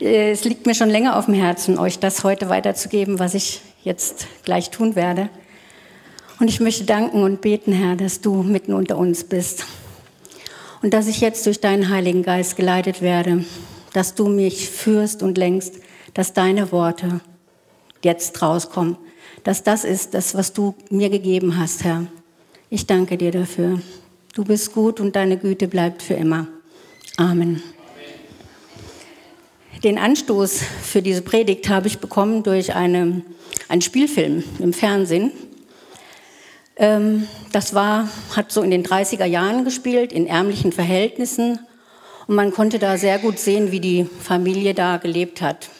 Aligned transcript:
Äh, 0.00 0.32
es 0.32 0.44
liegt 0.44 0.66
mir 0.66 0.74
schon 0.74 0.90
länger 0.90 1.16
auf 1.16 1.26
dem 1.26 1.34
Herzen, 1.34 1.78
euch 1.78 1.98
das 1.98 2.24
heute 2.24 2.48
weiterzugeben, 2.48 3.18
was 3.18 3.34
ich 3.34 3.60
jetzt 3.82 4.26
gleich 4.44 4.70
tun 4.70 4.96
werde. 4.96 5.28
Und 6.38 6.48
ich 6.48 6.60
möchte 6.60 6.84
danken 6.84 7.22
und 7.22 7.40
beten, 7.40 7.72
Herr, 7.72 7.96
dass 7.96 8.20
du 8.20 8.42
mitten 8.42 8.72
unter 8.72 8.96
uns 8.96 9.24
bist. 9.24 9.64
Und 10.82 10.94
dass 10.94 11.06
ich 11.06 11.20
jetzt 11.20 11.44
durch 11.44 11.60
deinen 11.60 11.90
Heiligen 11.90 12.22
Geist 12.22 12.56
geleitet 12.56 13.02
werde, 13.02 13.44
dass 13.92 14.14
du 14.14 14.28
mich 14.28 14.70
führst 14.70 15.22
und 15.22 15.36
lenkst, 15.36 15.74
dass 16.14 16.32
deine 16.32 16.72
Worte 16.72 17.20
jetzt 18.02 18.40
rauskommen, 18.40 18.96
dass 19.44 19.62
das 19.62 19.84
ist 19.84 20.14
das, 20.14 20.34
was 20.34 20.54
du 20.54 20.74
mir 20.90 21.10
gegeben 21.10 21.58
hast, 21.58 21.84
Herr. 21.84 22.06
Ich 22.70 22.86
danke 22.86 23.18
dir 23.18 23.30
dafür. 23.30 23.80
Du 24.34 24.44
bist 24.44 24.72
gut 24.72 25.00
und 25.00 25.16
deine 25.16 25.36
Güte 25.36 25.68
bleibt 25.68 26.02
für 26.02 26.14
immer. 26.14 26.46
Amen. 27.16 27.62
Den 29.82 29.98
Anstoß 29.98 30.60
für 30.82 31.00
diese 31.00 31.22
Predigt 31.22 31.70
habe 31.70 31.86
ich 31.86 32.00
bekommen 32.00 32.42
durch 32.42 32.74
eine, 32.74 33.22
einen 33.68 33.80
Spielfilm 33.80 34.44
im 34.58 34.74
Fernsehen. 34.74 35.32
Ähm, 36.76 37.26
das 37.52 37.74
war, 37.74 38.08
hat 38.36 38.52
so 38.52 38.60
in 38.62 38.70
den 38.70 38.84
30er 38.84 39.24
Jahren 39.24 39.64
gespielt, 39.64 40.12
in 40.12 40.26
ärmlichen 40.26 40.72
Verhältnissen. 40.72 41.60
Und 42.26 42.34
man 42.34 42.52
konnte 42.52 42.78
da 42.78 42.98
sehr 42.98 43.18
gut 43.18 43.38
sehen, 43.38 43.72
wie 43.72 43.80
die 43.80 44.04
Familie 44.04 44.74
da 44.74 44.98
gelebt 44.98 45.40
hat. 45.40 45.70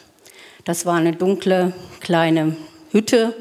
Das 0.65 0.87
war 0.87 0.95
eine 0.95 1.13
dunkle, 1.13 1.73
kleine 1.99 2.55
Hütte, 2.91 3.35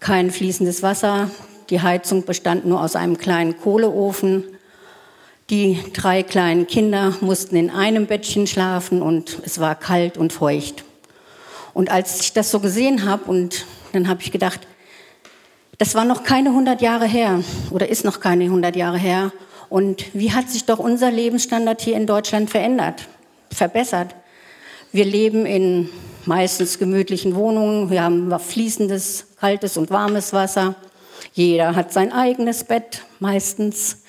kein 0.00 0.30
fließendes 0.30 0.82
Wasser, 0.82 1.30
die 1.68 1.82
Heizung 1.82 2.24
bestand 2.24 2.64
nur 2.64 2.82
aus 2.82 2.96
einem 2.96 3.18
kleinen 3.18 3.58
Kohleofen. 3.58 4.44
Die 5.50 5.80
drei 5.92 6.22
kleinen 6.22 6.68
Kinder 6.68 7.16
mussten 7.20 7.56
in 7.56 7.70
einem 7.70 8.06
Bettchen 8.06 8.46
schlafen 8.46 9.02
und 9.02 9.40
es 9.44 9.58
war 9.58 9.74
kalt 9.74 10.16
und 10.16 10.32
feucht. 10.32 10.84
Und 11.74 11.90
als 11.90 12.20
ich 12.20 12.32
das 12.32 12.52
so 12.52 12.60
gesehen 12.60 13.04
habe, 13.04 13.24
und 13.24 13.66
dann 13.92 14.06
habe 14.06 14.22
ich 14.22 14.30
gedacht, 14.30 14.60
das 15.78 15.96
war 15.96 16.04
noch 16.04 16.22
keine 16.22 16.50
100 16.50 16.80
Jahre 16.80 17.06
her 17.06 17.42
oder 17.70 17.88
ist 17.88 18.04
noch 18.04 18.20
keine 18.20 18.44
100 18.44 18.76
Jahre 18.76 18.98
her. 18.98 19.32
Und 19.68 20.14
wie 20.14 20.32
hat 20.32 20.48
sich 20.48 20.66
doch 20.66 20.78
unser 20.78 21.10
Lebensstandard 21.10 21.80
hier 21.80 21.96
in 21.96 22.06
Deutschland 22.06 22.48
verändert, 22.48 23.08
verbessert? 23.50 24.14
Wir 24.92 25.04
leben 25.04 25.46
in 25.46 25.88
meistens 26.26 26.78
gemütlichen 26.78 27.34
Wohnungen, 27.34 27.90
wir 27.90 28.04
haben 28.04 28.38
fließendes, 28.38 29.26
kaltes 29.40 29.76
und 29.76 29.90
warmes 29.90 30.32
Wasser. 30.32 30.76
Jeder 31.32 31.74
hat 31.74 31.92
sein 31.92 32.12
eigenes 32.12 32.62
Bett 32.62 33.02
meistens. 33.18 33.99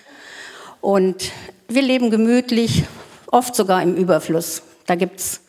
Und 0.82 1.32
wir 1.68 1.84
leben 1.84 2.10
gemütlich, 2.10 2.84
oft 3.28 3.56
sogar 3.56 3.82
im 3.84 3.96
Überfluss. 3.96 4.64
Da 4.88 4.96
gibt 4.96 5.20
es 5.20 5.42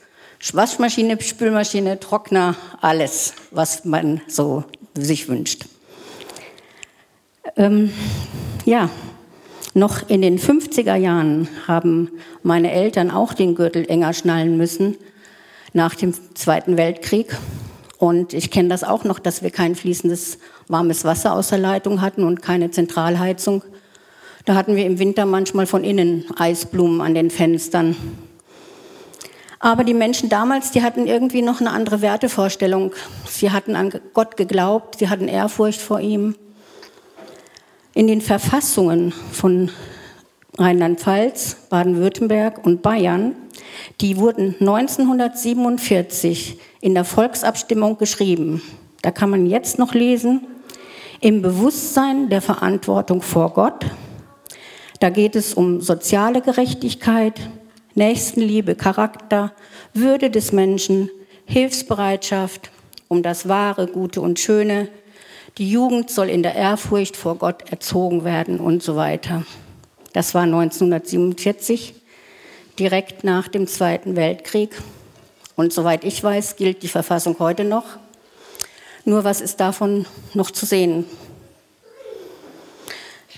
Waschmaschine, 0.53 1.21
Spülmaschine, 1.21 1.99
Trockner, 1.99 2.55
alles, 2.81 3.35
was 3.51 3.85
man 3.85 4.21
so 4.29 4.65
sich 4.95 5.29
wünscht. 5.29 5.65
Ähm, 7.57 7.93
ja, 8.65 8.91
noch 9.75 10.09
in 10.09 10.21
den 10.21 10.39
50er 10.39 10.97
Jahren 10.97 11.49
haben 11.67 12.11
meine 12.43 12.71
Eltern 12.71 13.11
auch 13.11 13.33
den 13.33 13.55
Gürtel 13.55 13.89
enger 13.89 14.13
schnallen 14.13 14.59
müssen 14.59 14.97
nach 15.73 15.95
dem 15.95 16.13
Zweiten 16.35 16.77
Weltkrieg. 16.77 17.37
Und 17.99 18.35
ich 18.35 18.51
kenne 18.51 18.69
das 18.69 18.85
auch 18.85 19.05
noch, 19.05 19.19
dass 19.19 19.43
wir 19.43 19.51
kein 19.51 19.77
fließendes 19.77 20.39
warmes 20.69 21.05
Wasser 21.05 21.33
aus 21.35 21.49
der 21.49 21.59
Leitung 21.59 22.03
hatten 22.03 22.25
und 22.25 22.43
keine 22.43 22.71
Zentralheizung. 22.71 23.63
Da 24.45 24.55
hatten 24.55 24.75
wir 24.75 24.87
im 24.87 24.99
Winter 24.99 25.25
manchmal 25.25 25.67
von 25.67 25.85
innen 25.85 26.25
Eisblumen 26.37 27.01
an 27.01 27.15
den 27.15 27.31
Fenstern. 27.31 27.95
Aber 29.61 29.85
die 29.85 29.95
Menschen 29.95 30.29
damals, 30.29 30.73
die 30.73 30.83
hatten 30.83 31.07
irgendwie 31.07 31.43
noch 31.43 31.61
eine 31.61 31.71
andere 31.71 32.03
Wertevorstellung. 32.03 32.93
Sie 33.25 33.53
hatten 33.53 33.77
an 33.77 33.93
Gott 34.13 34.37
geglaubt, 34.37 34.99
sie 34.99 35.09
hatten 35.09 35.29
Ehrfurcht 35.29 35.81
vor 35.81 36.01
ihm. 36.01 36.35
In 37.95 38.09
den 38.09 38.21
Verfassungen 38.21 39.13
von 39.31 39.71
Rheinland-Pfalz, 40.59 41.69
Baden-Württemberg 41.71 42.67
und 42.67 42.83
Bayern, 42.83 43.37
die 44.01 44.17
wurden 44.17 44.57
1947 44.59 46.59
in 46.81 46.95
der 46.95 47.05
Volksabstimmung 47.05 47.99
geschrieben. 47.99 48.61
Da 49.03 49.13
kann 49.13 49.31
man 49.31 49.47
jetzt 49.47 49.79
noch 49.79 49.95
lesen, 49.95 50.49
im 51.21 51.41
Bewusstsein 51.41 52.29
der 52.29 52.43
Verantwortung 52.43 53.23
vor 53.23 53.55
Gott. 53.55 53.87
Da 55.03 55.11
geht 55.11 55.35
es 55.35 55.55
um 55.55 55.81
soziale 55.81 56.43
Gerechtigkeit, 56.43 57.41
Nächstenliebe, 57.97 58.77
Charakter, 58.77 59.51
Würde 59.95 60.31
des 60.31 60.53
Menschen, 60.53 61.11
Hilfsbereitschaft, 61.45 62.71
um 63.09 63.25
das 63.25 63.49
Wahre, 63.49 63.89
Gute 63.89 64.21
und 64.21 64.39
Schöne. 64.39 64.87
Die 65.59 65.69
Jugend 65.69 66.09
soll 66.09 66.29
in 66.29 66.45
der 66.45 66.55
Ehrfurcht 66.55 67.17
vor 67.17 67.35
Gott 67.35 67.69
erzogen 67.69 68.23
werden 68.23 68.61
und 68.61 68.85
so 68.85 68.95
weiter. 68.95 69.45
Das 70.13 70.37
war 70.37 70.43
1947 70.43 71.95
direkt 72.79 73.25
nach 73.25 73.49
dem 73.49 73.67
Zweiten 73.67 74.15
Weltkrieg. 74.15 74.71
Und 75.57 75.73
soweit 75.73 76.05
ich 76.05 76.23
weiß, 76.23 76.55
gilt 76.55 76.85
die 76.85 76.89
Verfassung 76.89 77.41
heute 77.41 77.65
noch. 77.65 77.87
Nur 79.05 79.25
was 79.25 79.41
ist 79.41 79.59
davon 79.59 80.07
noch 80.33 80.53
zu 80.53 80.65
sehen? 80.65 81.07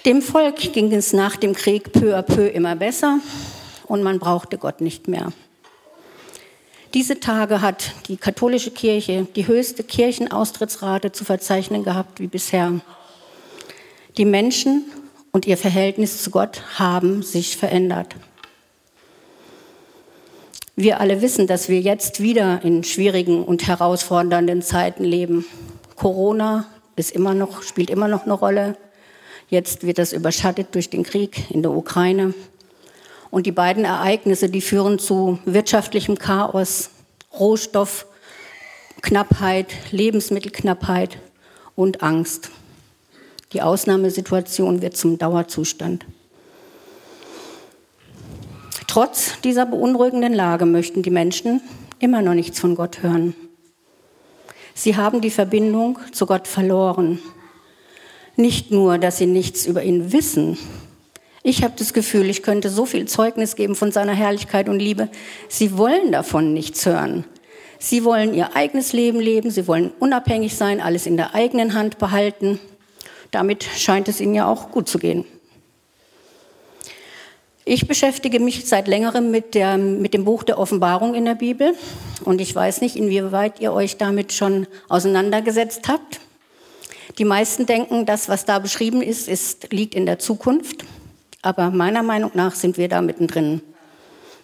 Dem 0.05 0.21
Volk 0.21 0.57
ging 0.75 0.93
es 0.93 1.15
nach 1.15 1.37
dem 1.37 1.55
Krieg 1.55 1.93
peu 1.93 2.15
à 2.15 2.21
peu 2.21 2.47
immer 2.47 2.77
besser 2.77 3.21
und 3.87 4.03
man 4.03 4.19
brauchte 4.19 4.59
Gott 4.59 4.83
nicht 4.83 5.09
mehr. 5.09 5.33
Diese 6.93 7.21
Tage 7.21 7.63
hat 7.63 7.93
die 8.09 8.19
katholische 8.19 8.71
Kirche 8.71 9.27
die 9.35 9.47
höchste 9.47 9.83
Kirchenaustrittsrate 9.83 11.13
zu 11.13 11.25
verzeichnen 11.25 11.85
gehabt 11.85 12.21
wie 12.21 12.27
bisher. 12.27 12.81
Die 14.19 14.27
Menschen 14.27 14.85
und 15.33 15.47
ihr 15.47 15.57
Verhältnis 15.57 16.23
zu 16.23 16.31
Gott 16.31 16.63
haben 16.79 17.23
sich 17.23 17.57
verändert. 17.57 18.15
Wir 20.77 21.01
alle 21.01 21.23
wissen, 21.23 21.47
dass 21.47 21.71
wir 21.71 21.81
jetzt 21.81 22.21
wieder 22.21 22.63
in 22.63 22.85
schwierigen 22.85 23.43
und 23.43 23.67
herausfordernden 23.67 24.61
Zeiten 24.61 25.03
leben. 25.03 25.47
Corona 25.97 26.67
ist 26.95 27.13
immer 27.13 27.33
noch, 27.33 27.63
spielt 27.63 27.89
immer 27.89 28.09
noch 28.09 28.25
eine 28.25 28.35
Rolle. 28.35 28.77
Jetzt 29.49 29.87
wird 29.87 29.99
das 29.99 30.13
überschattet 30.13 30.75
durch 30.75 30.91
den 30.91 31.03
Krieg 31.03 31.51
in 31.51 31.63
der 31.63 31.73
Ukraine. 31.73 32.35
Und 33.31 33.47
die 33.47 33.53
beiden 33.53 33.85
Ereignisse, 33.85 34.49
die 34.49 34.61
führen 34.61 34.99
zu 34.99 35.39
wirtschaftlichem 35.45 36.19
Chaos, 36.19 36.91
Rohstoffknappheit, 37.39 39.69
Lebensmittelknappheit 39.91 41.19
und 41.75 42.03
Angst. 42.03 42.51
Die 43.53 43.63
Ausnahmesituation 43.63 44.83
wird 44.83 44.97
zum 44.97 45.19
Dauerzustand. 45.19 46.07
Trotz 48.87 49.41
dieser 49.41 49.67
beunruhigenden 49.67 50.35
Lage 50.35 50.67
möchten 50.67 51.03
die 51.03 51.11
Menschen 51.11 51.61
immer 51.99 52.23
noch 52.23 52.35
nichts 52.35 52.61
von 52.61 52.77
Gott 52.77 53.03
hören. 53.03 53.35
Sie 54.75 54.97
haben 54.97 55.21
die 55.21 55.31
Verbindung 55.31 55.99
zu 56.13 56.27
Gott 56.27 56.47
verloren. 56.47 57.19
Nicht 58.37 58.71
nur, 58.71 58.99
dass 58.99 59.19
sie 59.19 59.27
nichts 59.27 59.67
über 59.67 59.83
ihn 59.83 60.13
wissen. 60.13 60.59
Ich 61.43 61.63
habe 61.63 61.75
das 61.79 61.93
Gefühl, 61.93 62.31
ich 62.31 62.43
könnte 62.43 62.71
so 62.71 62.87
viel 62.87 63.07
Zeugnis 63.07 63.55
geben 63.55 63.75
von 63.75 63.93
seiner 63.93 64.15
Herrlichkeit 64.15 64.69
und 64.69 64.79
Liebe. 64.79 65.09
Sie 65.49 65.77
wollen 65.77 66.11
davon 66.11 66.55
nichts 66.55 66.87
hören. 66.87 67.25
Sie 67.79 68.05
wollen 68.05 68.33
ihr 68.33 68.57
eigenes 68.57 68.95
Leben 68.95 69.21
leben, 69.21 69.51
sie 69.51 69.69
wollen 69.69 69.93
unabhängig 70.01 70.57
sein, 70.57 70.81
alles 70.81 71.07
in 71.07 71.19
der 71.19 71.35
eigenen 71.35 71.75
Hand 71.75 71.99
behalten. 71.99 72.59
Damit 73.31 73.63
scheint 73.63 74.09
es 74.09 74.21
ihnen 74.21 74.35
ja 74.35 74.47
auch 74.49 74.71
gut 74.71 74.89
zu 74.89 74.99
gehen. 74.99 75.25
Ich 77.67 77.87
beschäftige 77.87 78.41
mich 78.41 78.67
seit 78.67 78.89
längerem 78.89 79.31
mit, 79.31 79.55
der, 79.55 79.77
mit 79.79 80.15
dem 80.15 80.25
Buch 80.25 80.45
der 80.45 80.59
Offenbarung 80.59 81.15
in 81.15 81.25
der 81.25 81.35
Bibel 81.35 81.75
und 82.25 82.41
ich 82.41 82.55
weiß 82.55 82.81
nicht, 82.81 82.97
inwieweit 82.97 83.61
ihr 83.61 83.73
euch 83.73 83.97
damit 83.97 84.33
schon 84.33 84.67
auseinandergesetzt 84.89 85.89
habt. 85.89 86.21
Die 87.19 87.25
meisten 87.25 87.67
denken, 87.67 88.07
das, 88.07 88.29
was 88.29 88.45
da 88.45 88.59
beschrieben 88.59 89.03
ist, 89.03 89.29
ist 89.29 89.73
liegt 89.73 89.95
in 89.95 90.07
der 90.07 90.19
Zukunft, 90.19 90.85
aber 91.43 91.71
meiner 91.71 92.03
Meinung 92.03 92.31
nach 92.35 92.55
sind 92.55 92.79
wir 92.79 92.89
da 92.89 93.03
mittendrin. 93.03 93.61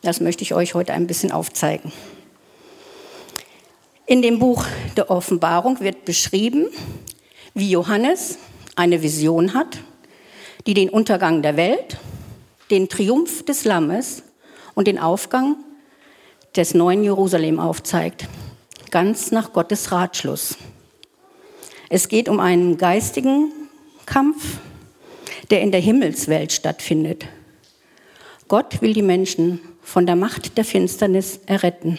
Das 0.03 0.21
möchte 0.21 0.43
ich 0.43 0.55
euch 0.55 0.75
heute 0.75 0.93
ein 0.93 1.07
bisschen 1.07 1.33
aufzeigen. 1.33 1.93
In 4.07 4.23
dem 4.23 4.39
Buch 4.39 4.65
der 4.97 5.11
Offenbarung 5.11 5.81
wird 5.81 6.05
beschrieben, 6.05 6.67
wie 7.55 7.71
Johannes 7.71 8.39
eine 8.77 9.03
Vision 9.03 9.55
hat, 9.55 9.79
die 10.67 10.75
den 10.75 10.89
Untergang 10.89 11.43
der 11.43 11.57
Welt 11.57 11.99
den 12.71 12.89
Triumph 12.89 13.45
des 13.45 13.65
Lammes 13.65 14.23
und 14.75 14.87
den 14.87 14.99
Aufgang 14.99 15.57
des 16.57 16.75
neuen 16.75 17.05
Jerusalem 17.05 17.61
aufzeigt, 17.61 18.27
ganz 18.91 19.31
nach 19.33 19.53
Gottes 19.53 19.93
Ratschluss. 19.93 20.57
Es 21.93 22.07
geht 22.07 22.29
um 22.29 22.39
einen 22.39 22.79
geistigen 22.79 23.51
Kampf, 24.07 24.59
der 25.51 25.61
in 25.61 25.73
der 25.73 25.81
Himmelswelt 25.81 26.53
stattfindet. 26.53 27.27
Gott 28.47 28.81
will 28.81 28.93
die 28.93 29.03
Menschen 29.03 29.61
von 29.83 30.07
der 30.07 30.15
Macht 30.15 30.57
der 30.57 30.65
Finsternis 30.65 31.41
erretten. 31.47 31.99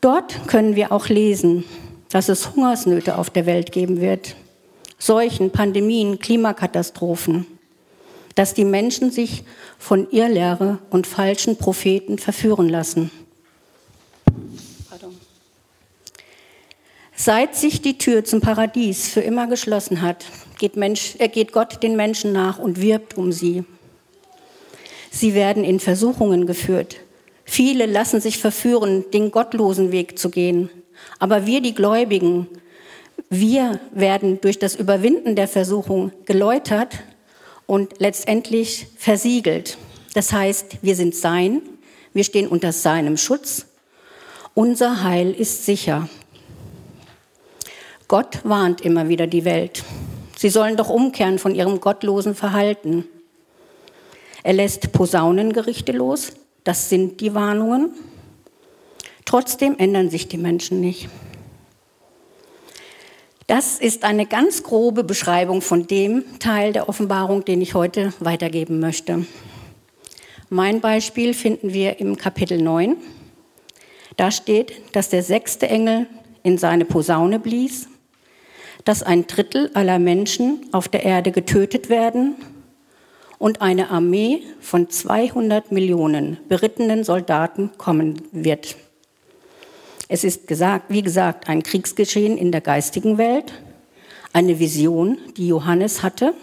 Dort 0.00 0.48
können 0.48 0.74
wir 0.74 0.90
auch 0.90 1.08
lesen, 1.08 1.64
dass 2.08 2.28
es 2.28 2.56
Hungersnöte 2.56 3.16
auf 3.16 3.30
der 3.30 3.46
Welt 3.46 3.70
geben 3.70 4.00
wird, 4.00 4.34
Seuchen, 4.98 5.52
Pandemien, 5.52 6.18
Klimakatastrophen, 6.18 7.46
dass 8.34 8.54
die 8.54 8.64
Menschen 8.64 9.12
sich 9.12 9.44
von 9.78 10.10
Irrlehre 10.10 10.80
und 10.90 11.06
falschen 11.06 11.58
Propheten 11.58 12.18
verführen 12.18 12.68
lassen. 12.68 13.12
Seit 17.22 17.54
sich 17.54 17.82
die 17.82 17.98
Tür 17.98 18.24
zum 18.24 18.40
Paradies 18.40 19.10
für 19.10 19.20
immer 19.20 19.46
geschlossen 19.46 20.00
hat, 20.00 20.24
geht, 20.58 20.76
Mensch, 20.76 21.16
äh, 21.18 21.28
geht 21.28 21.52
Gott 21.52 21.82
den 21.82 21.94
Menschen 21.94 22.32
nach 22.32 22.58
und 22.58 22.80
wirbt 22.80 23.18
um 23.18 23.30
sie. 23.30 23.64
Sie 25.10 25.34
werden 25.34 25.62
in 25.62 25.80
Versuchungen 25.80 26.46
geführt. 26.46 26.96
Viele 27.44 27.84
lassen 27.84 28.22
sich 28.22 28.38
verführen, 28.38 29.04
den 29.12 29.30
gottlosen 29.32 29.92
Weg 29.92 30.18
zu 30.18 30.30
gehen. 30.30 30.70
Aber 31.18 31.44
wir, 31.44 31.60
die 31.60 31.74
Gläubigen, 31.74 32.46
wir 33.28 33.80
werden 33.92 34.40
durch 34.40 34.58
das 34.58 34.74
Überwinden 34.74 35.36
der 35.36 35.46
Versuchung 35.46 36.12
geläutert 36.24 37.00
und 37.66 38.00
letztendlich 38.00 38.86
versiegelt. 38.96 39.76
Das 40.14 40.32
heißt, 40.32 40.78
wir 40.80 40.96
sind 40.96 41.14
sein, 41.14 41.60
wir 42.14 42.24
stehen 42.24 42.48
unter 42.48 42.72
seinem 42.72 43.18
Schutz, 43.18 43.66
unser 44.54 45.04
Heil 45.04 45.32
ist 45.32 45.66
sicher. 45.66 46.08
Gott 48.10 48.40
warnt 48.42 48.80
immer 48.80 49.08
wieder 49.08 49.28
die 49.28 49.44
Welt. 49.44 49.84
Sie 50.36 50.48
sollen 50.48 50.76
doch 50.76 50.88
umkehren 50.88 51.38
von 51.38 51.54
ihrem 51.54 51.80
gottlosen 51.80 52.34
Verhalten. 52.34 53.04
Er 54.42 54.52
lässt 54.52 54.90
Posaunengerichte 54.90 55.92
los, 55.92 56.32
das 56.64 56.88
sind 56.88 57.20
die 57.20 57.34
Warnungen. 57.34 57.92
Trotzdem 59.26 59.76
ändern 59.78 60.10
sich 60.10 60.26
die 60.26 60.38
Menschen 60.38 60.80
nicht. 60.80 61.08
Das 63.46 63.78
ist 63.78 64.02
eine 64.02 64.26
ganz 64.26 64.64
grobe 64.64 65.04
Beschreibung 65.04 65.62
von 65.62 65.86
dem 65.86 66.24
Teil 66.40 66.72
der 66.72 66.88
Offenbarung, 66.88 67.44
den 67.44 67.62
ich 67.62 67.74
heute 67.74 68.12
weitergeben 68.18 68.80
möchte. 68.80 69.24
Mein 70.48 70.80
Beispiel 70.80 71.32
finden 71.32 71.72
wir 71.72 72.00
im 72.00 72.16
Kapitel 72.16 72.60
9. 72.60 72.96
Da 74.16 74.32
steht, 74.32 74.72
dass 74.96 75.10
der 75.10 75.22
sechste 75.22 75.68
Engel 75.68 76.08
in 76.42 76.58
seine 76.58 76.84
Posaune 76.84 77.38
blies 77.38 77.86
dass 78.84 79.02
ein 79.02 79.26
Drittel 79.26 79.70
aller 79.74 79.98
Menschen 79.98 80.66
auf 80.72 80.88
der 80.88 81.04
Erde 81.04 81.32
getötet 81.32 81.88
werden 81.88 82.36
und 83.38 83.62
eine 83.62 83.90
Armee 83.90 84.42
von 84.60 84.90
200 84.90 85.72
Millionen 85.72 86.38
berittenen 86.48 87.04
Soldaten 87.04 87.70
kommen 87.78 88.22
wird. 88.32 88.76
Es 90.08 90.24
ist 90.24 90.46
gesagt, 90.46 90.86
wie 90.88 91.02
gesagt, 91.02 91.48
ein 91.48 91.62
Kriegsgeschehen 91.62 92.36
in 92.36 92.52
der 92.52 92.60
geistigen 92.60 93.16
Welt, 93.16 93.52
eine 94.32 94.58
Vision, 94.58 95.18
die 95.36 95.48
Johannes 95.48 96.02
hatte, 96.02 96.34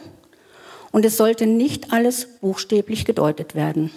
und 0.92 1.06
es 1.06 1.18
sollte 1.18 1.46
nicht 1.46 1.92
alles 1.92 2.40
buchstäblich 2.40 3.06
gedeutet 3.06 3.56
werden. 3.56 3.92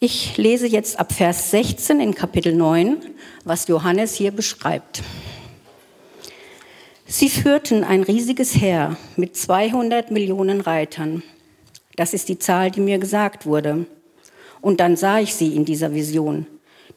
Ich 0.00 0.36
lese 0.36 0.66
jetzt 0.66 0.98
ab 0.98 1.12
Vers 1.12 1.52
16 1.52 2.00
in 2.00 2.14
Kapitel 2.14 2.54
9, 2.54 2.96
was 3.44 3.68
Johannes 3.68 4.14
hier 4.14 4.32
beschreibt. 4.32 5.02
Sie 7.14 7.28
führten 7.28 7.84
ein 7.84 8.04
riesiges 8.04 8.54
Heer 8.58 8.96
mit 9.16 9.36
200 9.36 10.10
Millionen 10.10 10.62
Reitern. 10.62 11.22
Das 11.94 12.14
ist 12.14 12.30
die 12.30 12.38
Zahl, 12.38 12.70
die 12.70 12.80
mir 12.80 12.96
gesagt 12.96 13.44
wurde. 13.44 13.84
Und 14.62 14.80
dann 14.80 14.96
sah 14.96 15.20
ich 15.20 15.34
sie 15.34 15.54
in 15.54 15.66
dieser 15.66 15.92
Vision. 15.92 16.46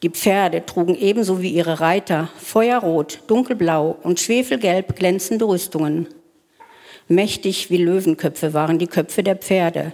Die 0.02 0.08
Pferde 0.08 0.64
trugen 0.64 0.96
ebenso 0.96 1.42
wie 1.42 1.50
ihre 1.50 1.80
Reiter 1.80 2.30
feuerrot, 2.38 3.24
dunkelblau 3.26 3.98
und 4.02 4.18
schwefelgelb 4.18 4.96
glänzende 4.96 5.46
Rüstungen. 5.46 6.08
Mächtig 7.08 7.68
wie 7.68 7.76
Löwenköpfe 7.76 8.54
waren 8.54 8.78
die 8.78 8.86
Köpfe 8.86 9.22
der 9.22 9.36
Pferde. 9.36 9.92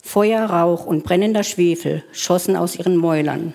Feuer, 0.00 0.44
Rauch 0.44 0.86
und 0.86 1.02
brennender 1.02 1.42
Schwefel 1.42 2.04
schossen 2.12 2.54
aus 2.54 2.76
ihren 2.76 2.96
Mäulern. 2.96 3.54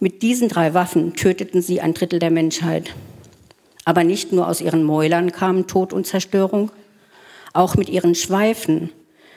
Mit 0.00 0.22
diesen 0.22 0.48
drei 0.48 0.72
Waffen 0.72 1.12
töteten 1.12 1.60
sie 1.60 1.82
ein 1.82 1.92
Drittel 1.92 2.18
der 2.18 2.30
Menschheit. 2.30 2.94
Aber 3.88 4.04
nicht 4.04 4.32
nur 4.32 4.46
aus 4.46 4.60
ihren 4.60 4.82
Mäulern 4.82 5.32
kamen 5.32 5.66
Tod 5.66 5.94
und 5.94 6.06
Zerstörung, 6.06 6.70
auch 7.54 7.74
mit 7.74 7.88
ihren 7.88 8.14
Schweifen 8.14 8.90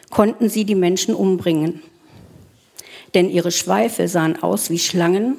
konnten 0.10 0.50
sie 0.50 0.66
die 0.66 0.76
Menschen 0.76 1.16
umbringen. 1.16 1.82
Denn 3.14 3.30
ihre 3.30 3.52
Schweife 3.54 4.10
sahen 4.10 4.44
aus 4.44 4.70
wie 4.70 4.78
Schlangen 4.78 5.38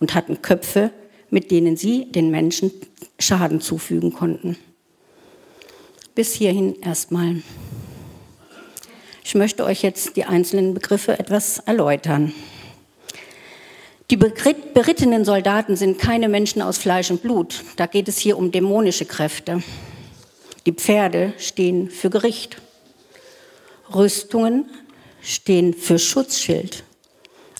und 0.00 0.16
hatten 0.16 0.42
Köpfe, 0.42 0.90
mit 1.30 1.52
denen 1.52 1.76
sie 1.76 2.10
den 2.10 2.32
Menschen 2.32 2.72
Schaden 3.20 3.60
zufügen 3.60 4.12
konnten. 4.12 4.56
Bis 6.16 6.34
hierhin 6.34 6.74
erstmal. 6.82 7.42
Ich 9.22 9.36
möchte 9.36 9.64
euch 9.64 9.84
jetzt 9.84 10.16
die 10.16 10.24
einzelnen 10.24 10.74
Begriffe 10.74 11.16
etwas 11.20 11.60
erläutern. 11.60 12.34
Die 14.10 14.16
berittenen 14.16 15.24
Soldaten 15.24 15.76
sind 15.76 16.00
keine 16.00 16.28
Menschen 16.28 16.62
aus 16.62 16.78
Fleisch 16.78 17.12
und 17.12 17.22
Blut. 17.22 17.62
Da 17.76 17.86
geht 17.86 18.08
es 18.08 18.18
hier 18.18 18.36
um 18.36 18.50
dämonische 18.50 19.04
Kräfte. 19.04 19.62
Die 20.66 20.72
Pferde 20.72 21.32
stehen 21.38 21.88
für 21.90 22.10
Gericht. 22.10 22.60
Rüstungen 23.94 24.68
stehen 25.22 25.74
für 25.74 26.00
Schutzschild. 26.00 26.82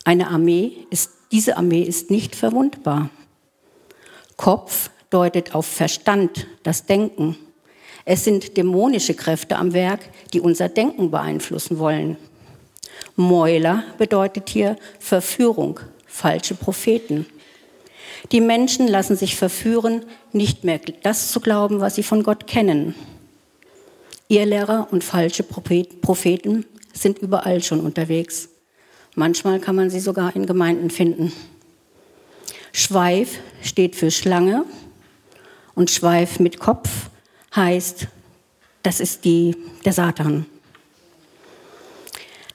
Eine 0.05 0.27
Armee 0.27 0.73
ist, 0.91 1.13
diese 1.31 1.57
Armee 1.57 1.83
ist 1.83 2.11
nicht 2.11 2.35
verwundbar. 2.35 3.11
Kopf 4.37 4.91
deutet 5.09 5.55
auf 5.55 5.67
Verstand, 5.67 6.49
das 6.65 6.85
Denken. 6.85 7.37
Es 8.05 8.25
sind 8.25 8.57
dämonische 8.57 9.15
Kräfte 9.15 9.55
am 9.55 9.73
Werk, 9.73 10.01
die 10.33 10.41
unser 10.41 10.69
Denken 10.69 11.13
beeinflussen 11.13 11.79
wollen. 11.79 12.17
Mäuler 13.15 13.85
bedeutet 13.99 14.49
hier 14.49 14.77
Verführung, 14.99 15.79
falsche 16.11 16.55
Propheten. 16.55 17.27
Die 18.33 18.41
Menschen 18.41 18.87
lassen 18.87 19.17
sich 19.17 19.37
verführen, 19.37 20.05
nicht 20.33 20.65
mehr 20.65 20.81
das 21.03 21.31
zu 21.31 21.41
glauben, 21.41 21.81
was 21.81 21.95
sie 21.95 22.03
von 22.03 22.23
Gott 22.23 22.47
kennen. 22.47 22.95
Irrlehrer 24.29 24.89
und 24.91 25.03
falsche 25.03 25.43
Propheten 25.43 26.67
sind 26.93 27.19
überall 27.19 27.63
schon 27.63 27.81
unterwegs. 27.81 28.49
Manchmal 29.15 29.59
kann 29.59 29.75
man 29.77 29.91
sie 29.91 30.01
sogar 30.01 30.37
in 30.37 30.47
Gemeinden 30.47 30.91
finden. 30.91 31.33
Schweif 32.73 33.39
steht 33.63 33.97
für 33.97 34.11
Schlange 34.11 34.65
und 35.75 35.91
Schweif 35.91 36.39
mit 36.39 36.61
Kopf 36.61 37.11
heißt, 37.55 38.07
das 38.83 39.01
ist 39.01 39.25
die, 39.25 39.57
der 39.85 39.93
Satan. 39.93 40.47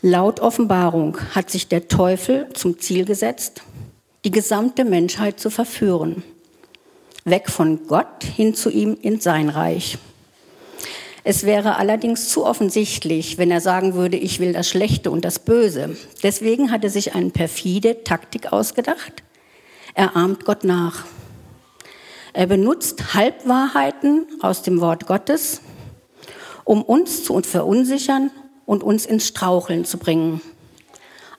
Laut 0.08 0.40
Offenbarung 0.40 1.18
hat 1.34 1.50
sich 1.50 1.68
der 1.68 1.88
Teufel 1.88 2.48
zum 2.54 2.78
Ziel 2.80 3.06
gesetzt, 3.06 3.64
die 4.24 4.30
gesamte 4.30 4.86
Menschheit 4.86 5.40
zu 5.40 5.50
verführen. 5.50 6.22
Weg 7.24 7.50
von 7.50 7.88
Gott 7.88 8.24
hin 8.24 8.54
zu 8.54 8.70
ihm 8.70 8.96
in 9.02 9.20
sein 9.20 9.50
Reich. 9.50 9.98
Es 11.24 11.44
wäre 11.44 11.78
allerdings 11.78 12.30
zu 12.30 12.46
offensichtlich, 12.46 13.40
wenn 13.40 13.50
er 13.50 13.62
sagen 13.62 13.96
würde, 13.96 14.16
ich 14.16 14.40
will 14.40 14.54
das 14.54 14.70
Schlechte 14.70 15.10
und 15.10 15.26
das 15.26 15.40
Böse. 15.40 15.98
Deswegen 16.22 16.70
hat 16.70 16.84
er 16.84 16.92
sich 16.92 17.16
eine 17.16 17.32
perfide 17.32 18.04
Taktik 18.04 18.54
ausgedacht. 18.54 19.24
Er 19.96 20.16
ahmt 20.16 20.46
Gott 20.46 20.64
nach. 20.64 21.04
Er 22.32 22.46
benutzt 22.46 23.16
Halbwahrheiten 23.16 24.28
aus 24.40 24.62
dem 24.62 24.82
Wort 24.82 25.08
Gottes, 25.08 25.62
um 26.64 26.84
uns 26.84 27.24
zu 27.24 27.42
verunsichern 27.42 28.30
und 28.66 28.84
uns 28.84 29.06
ins 29.06 29.28
Straucheln 29.28 29.86
zu 29.86 29.98
bringen. 29.98 30.42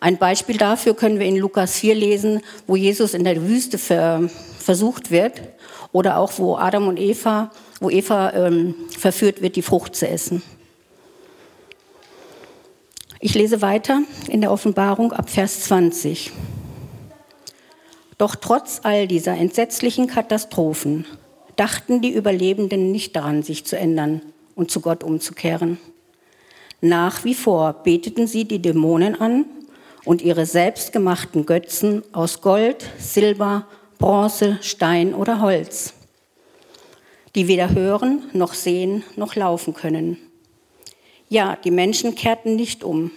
Ein 0.00 0.18
Beispiel 0.18 0.56
dafür 0.56 0.95
können 0.95 1.18
wir 1.18 1.26
in 1.26 1.37
Lukas 1.37 1.78
4 1.78 1.95
lesen, 1.95 2.40
wo 2.66 2.76
Jesus 2.76 3.14
in 3.14 3.25
der 3.25 3.42
Wüste 3.49 3.78
ver, 3.78 4.28
versucht 4.59 5.11
wird 5.11 5.40
oder 5.92 6.18
auch 6.18 6.33
wo 6.38 6.56
Adam 6.56 6.88
und 6.88 6.99
Eva, 6.99 7.50
wo 7.80 7.90
Eva 7.90 8.33
ähm, 8.33 8.75
verführt 8.97 9.42
wird, 9.42 9.56
die 9.56 9.62
Frucht 9.62 9.97
zu 9.97 10.06
essen. 10.09 10.42
Ich 13.21 13.35
lese 13.35 13.62
weiter 13.62 14.02
in 14.28 14.42
der 14.42 14.52
Offenbarung 14.52 15.12
ab 15.12 15.30
Vers 15.30 15.62
20. 15.62 16.33
Doch 18.18 18.35
trotz 18.35 18.80
all 18.83 19.09
dieser 19.09 19.37
entsetzlichen 19.37 20.06
Katastrophen 20.06 21.06
dachten 21.56 22.00
die 22.02 22.12
Überlebenden 22.12 22.92
nicht 22.92 23.16
daran, 23.16 23.42
sich 23.42 23.64
zu 23.64 23.78
ändern 23.78 24.23
und 24.54 24.71
zu 24.71 24.80
Gott 24.80 25.02
umzukehren. 25.02 25.78
Nach 26.80 27.25
wie 27.25 27.35
vor 27.35 27.73
beteten 27.73 28.26
sie 28.26 28.45
die 28.45 28.61
Dämonen 28.61 29.21
an 29.21 29.47
und 30.04 30.23
ihre 30.23 30.47
selbstgemachten 30.47 31.47
Götzen 31.47 32.02
aus 32.12 32.40
Gold, 32.40 32.88
Silber, 32.99 33.66
Bronze, 33.99 34.59
Stein 34.61 35.14
oder 35.14 35.40
Holz, 35.40 35.95
die 37.35 37.49
weder 37.49 37.75
hören 37.75 38.25
noch 38.33 38.54
sehen 38.54 39.02
noch 39.16 39.35
laufen 39.37 39.75
können. 39.75 40.18
Ja, 41.28 41.56
die 41.56 41.71
Menschen 41.71 42.14
kehrten 42.14 42.56
nicht 42.56 42.85
um. 42.85 43.11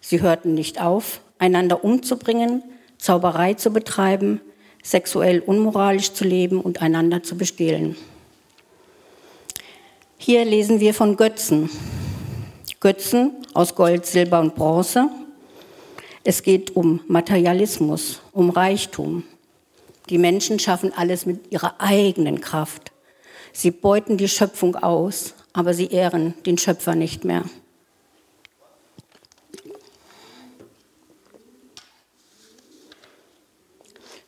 Sie 0.00 0.20
hörten 0.20 0.54
nicht 0.54 0.80
auf, 0.80 1.20
einander 1.38 1.82
umzubringen, 1.82 2.62
Zauberei 2.98 3.54
zu 3.54 3.72
betreiben, 3.72 4.40
sexuell 4.82 5.40
unmoralisch 5.40 6.12
zu 6.12 6.24
leben 6.24 6.60
und 6.60 6.82
einander 6.82 7.22
zu 7.22 7.36
bestehlen. 7.36 7.96
Hier 10.18 10.44
lesen 10.44 10.80
wir 10.80 10.94
von 10.94 11.16
Götzen. 11.16 11.70
Götzen 12.80 13.32
aus 13.54 13.74
Gold, 13.74 14.06
Silber 14.06 14.38
und 14.38 14.54
Bronze. 14.54 15.08
Es 16.22 16.44
geht 16.44 16.76
um 16.76 17.00
Materialismus, 17.08 18.20
um 18.32 18.50
Reichtum. 18.50 19.24
Die 20.10 20.18
Menschen 20.18 20.60
schaffen 20.60 20.92
alles 20.96 21.26
mit 21.26 21.50
ihrer 21.50 21.80
eigenen 21.80 22.40
Kraft. 22.40 22.92
Sie 23.52 23.72
beuten 23.72 24.16
die 24.16 24.28
Schöpfung 24.28 24.76
aus, 24.76 25.34
aber 25.52 25.74
sie 25.74 25.88
ehren 25.88 26.34
den 26.46 26.56
Schöpfer 26.56 26.94
nicht 26.94 27.24
mehr. 27.24 27.44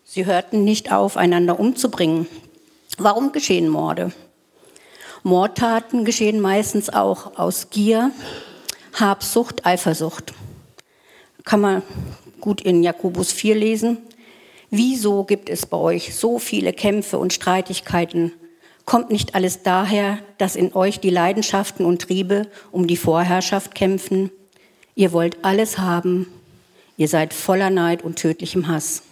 Sie 0.04 0.26
hörten 0.26 0.64
nicht 0.64 0.90
auf, 0.90 1.16
einander 1.16 1.60
umzubringen. 1.60 2.26
Warum 2.98 3.30
geschehen 3.30 3.68
Morde? 3.68 4.12
Mordtaten 5.22 6.04
geschehen 6.04 6.40
meistens 6.40 6.88
auch 6.90 7.38
aus 7.38 7.68
Gier, 7.70 8.10
Habsucht, 8.94 9.66
Eifersucht. 9.66 10.32
Kann 11.44 11.60
man 11.60 11.82
gut 12.40 12.60
in 12.60 12.82
Jakobus 12.82 13.32
4 13.32 13.54
lesen. 13.54 13.98
Wieso 14.70 15.24
gibt 15.24 15.50
es 15.50 15.66
bei 15.66 15.76
euch 15.76 16.14
so 16.14 16.38
viele 16.38 16.72
Kämpfe 16.72 17.18
und 17.18 17.32
Streitigkeiten? 17.32 18.32
Kommt 18.84 19.10
nicht 19.10 19.34
alles 19.34 19.62
daher, 19.62 20.18
dass 20.38 20.56
in 20.56 20.74
euch 20.74 21.00
die 21.00 21.10
Leidenschaften 21.10 21.84
und 21.84 22.02
Triebe 22.02 22.48
um 22.72 22.86
die 22.86 22.96
Vorherrschaft 22.96 23.74
kämpfen? 23.74 24.30
Ihr 24.94 25.12
wollt 25.12 25.44
alles 25.44 25.78
haben. 25.78 26.26
Ihr 26.96 27.08
seid 27.08 27.34
voller 27.34 27.70
Neid 27.70 28.02
und 28.02 28.16
tödlichem 28.16 28.68
Hass. 28.68 29.02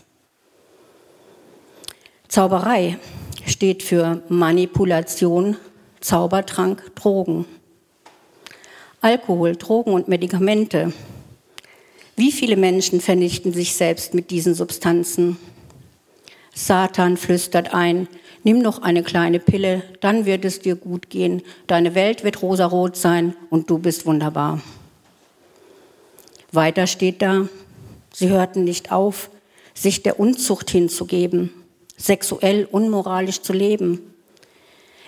Zauberei 2.28 2.98
steht 3.46 3.82
für 3.82 4.22
Manipulation, 4.28 5.56
Zaubertrank, 6.00 6.94
Drogen. 6.94 7.44
Alkohol, 9.00 9.56
Drogen 9.56 9.92
und 9.92 10.08
Medikamente. 10.08 10.92
Wie 12.16 12.32
viele 12.32 12.56
Menschen 12.56 13.00
vernichten 13.00 13.52
sich 13.52 13.74
selbst 13.74 14.14
mit 14.14 14.30
diesen 14.30 14.54
Substanzen? 14.54 15.36
Satan 16.54 17.16
flüstert 17.16 17.72
ein, 17.74 18.08
nimm 18.42 18.60
noch 18.60 18.82
eine 18.82 19.02
kleine 19.02 19.38
Pille, 19.38 19.82
dann 20.00 20.26
wird 20.26 20.44
es 20.44 20.60
dir 20.60 20.74
gut 20.74 21.10
gehen, 21.10 21.42
deine 21.68 21.94
Welt 21.94 22.24
wird 22.24 22.42
rosarot 22.42 22.96
sein 22.96 23.36
und 23.50 23.70
du 23.70 23.78
bist 23.78 24.06
wunderbar. 24.06 24.60
Weiter 26.50 26.86
steht 26.86 27.22
da, 27.22 27.48
sie 28.12 28.28
hörten 28.28 28.64
nicht 28.64 28.90
auf, 28.90 29.30
sich 29.74 30.02
der 30.02 30.18
Unzucht 30.18 30.70
hinzugeben 30.70 31.52
sexuell 31.98 32.66
unmoralisch 32.70 33.42
zu 33.42 33.52
leben. 33.52 34.14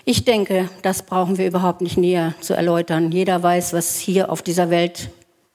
Ich 0.03 0.25
denke, 0.25 0.69
das 0.81 1.03
brauchen 1.03 1.37
wir 1.37 1.47
überhaupt 1.47 1.81
nicht 1.81 1.97
näher 1.97 2.33
zu 2.41 2.53
erläutern. 2.55 3.11
Jeder 3.11 3.41
weiß, 3.43 3.73
was 3.73 3.97
hier 3.99 4.31
auf 4.31 4.41
dieser 4.41 4.69
Welt 4.69 5.09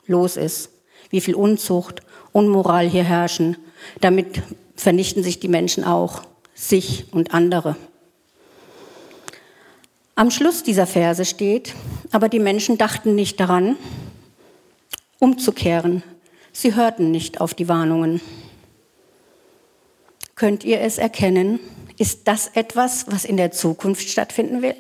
los 0.07 0.37
ist, 0.37 0.71
wie 1.11 1.21
viel 1.21 1.35
Unzucht, 1.35 2.03
Unmoral 2.33 2.89
hier 2.89 3.03
herrschen. 3.03 3.57
Damit 4.01 4.43
vernichten 4.77 5.23
sich 5.23 5.41
die 5.41 5.49
Menschen 5.49 5.85
auch, 5.85 6.23
sich 6.55 7.07
und 7.13 7.35
andere. 7.35 7.77
Am 10.15 10.31
Schluss 10.31 10.63
dieser 10.63 10.87
Verse 10.87 11.25
steht, 11.25 11.75
aber 12.13 12.29
die 12.29 12.39
Menschen 12.39 12.79
dachten 12.79 13.15
nicht 13.15 13.41
daran, 13.41 13.77
umzukehren. 15.19 16.03
Sie 16.53 16.75
hörten 16.75 17.11
nicht 17.11 17.41
auf 17.41 17.53
die 17.53 17.69
Warnungen. 17.69 18.21
Könnt 20.35 20.65
ihr 20.65 20.81
es 20.81 20.99
erkennen? 20.99 21.59
Ist 21.99 22.29
das 22.29 22.49
etwas, 22.55 23.07
was 23.09 23.25
in 23.25 23.37
der 23.37 23.53
Zukunft 23.53 24.09
stattfinden 24.09 24.63
will? 24.63 24.75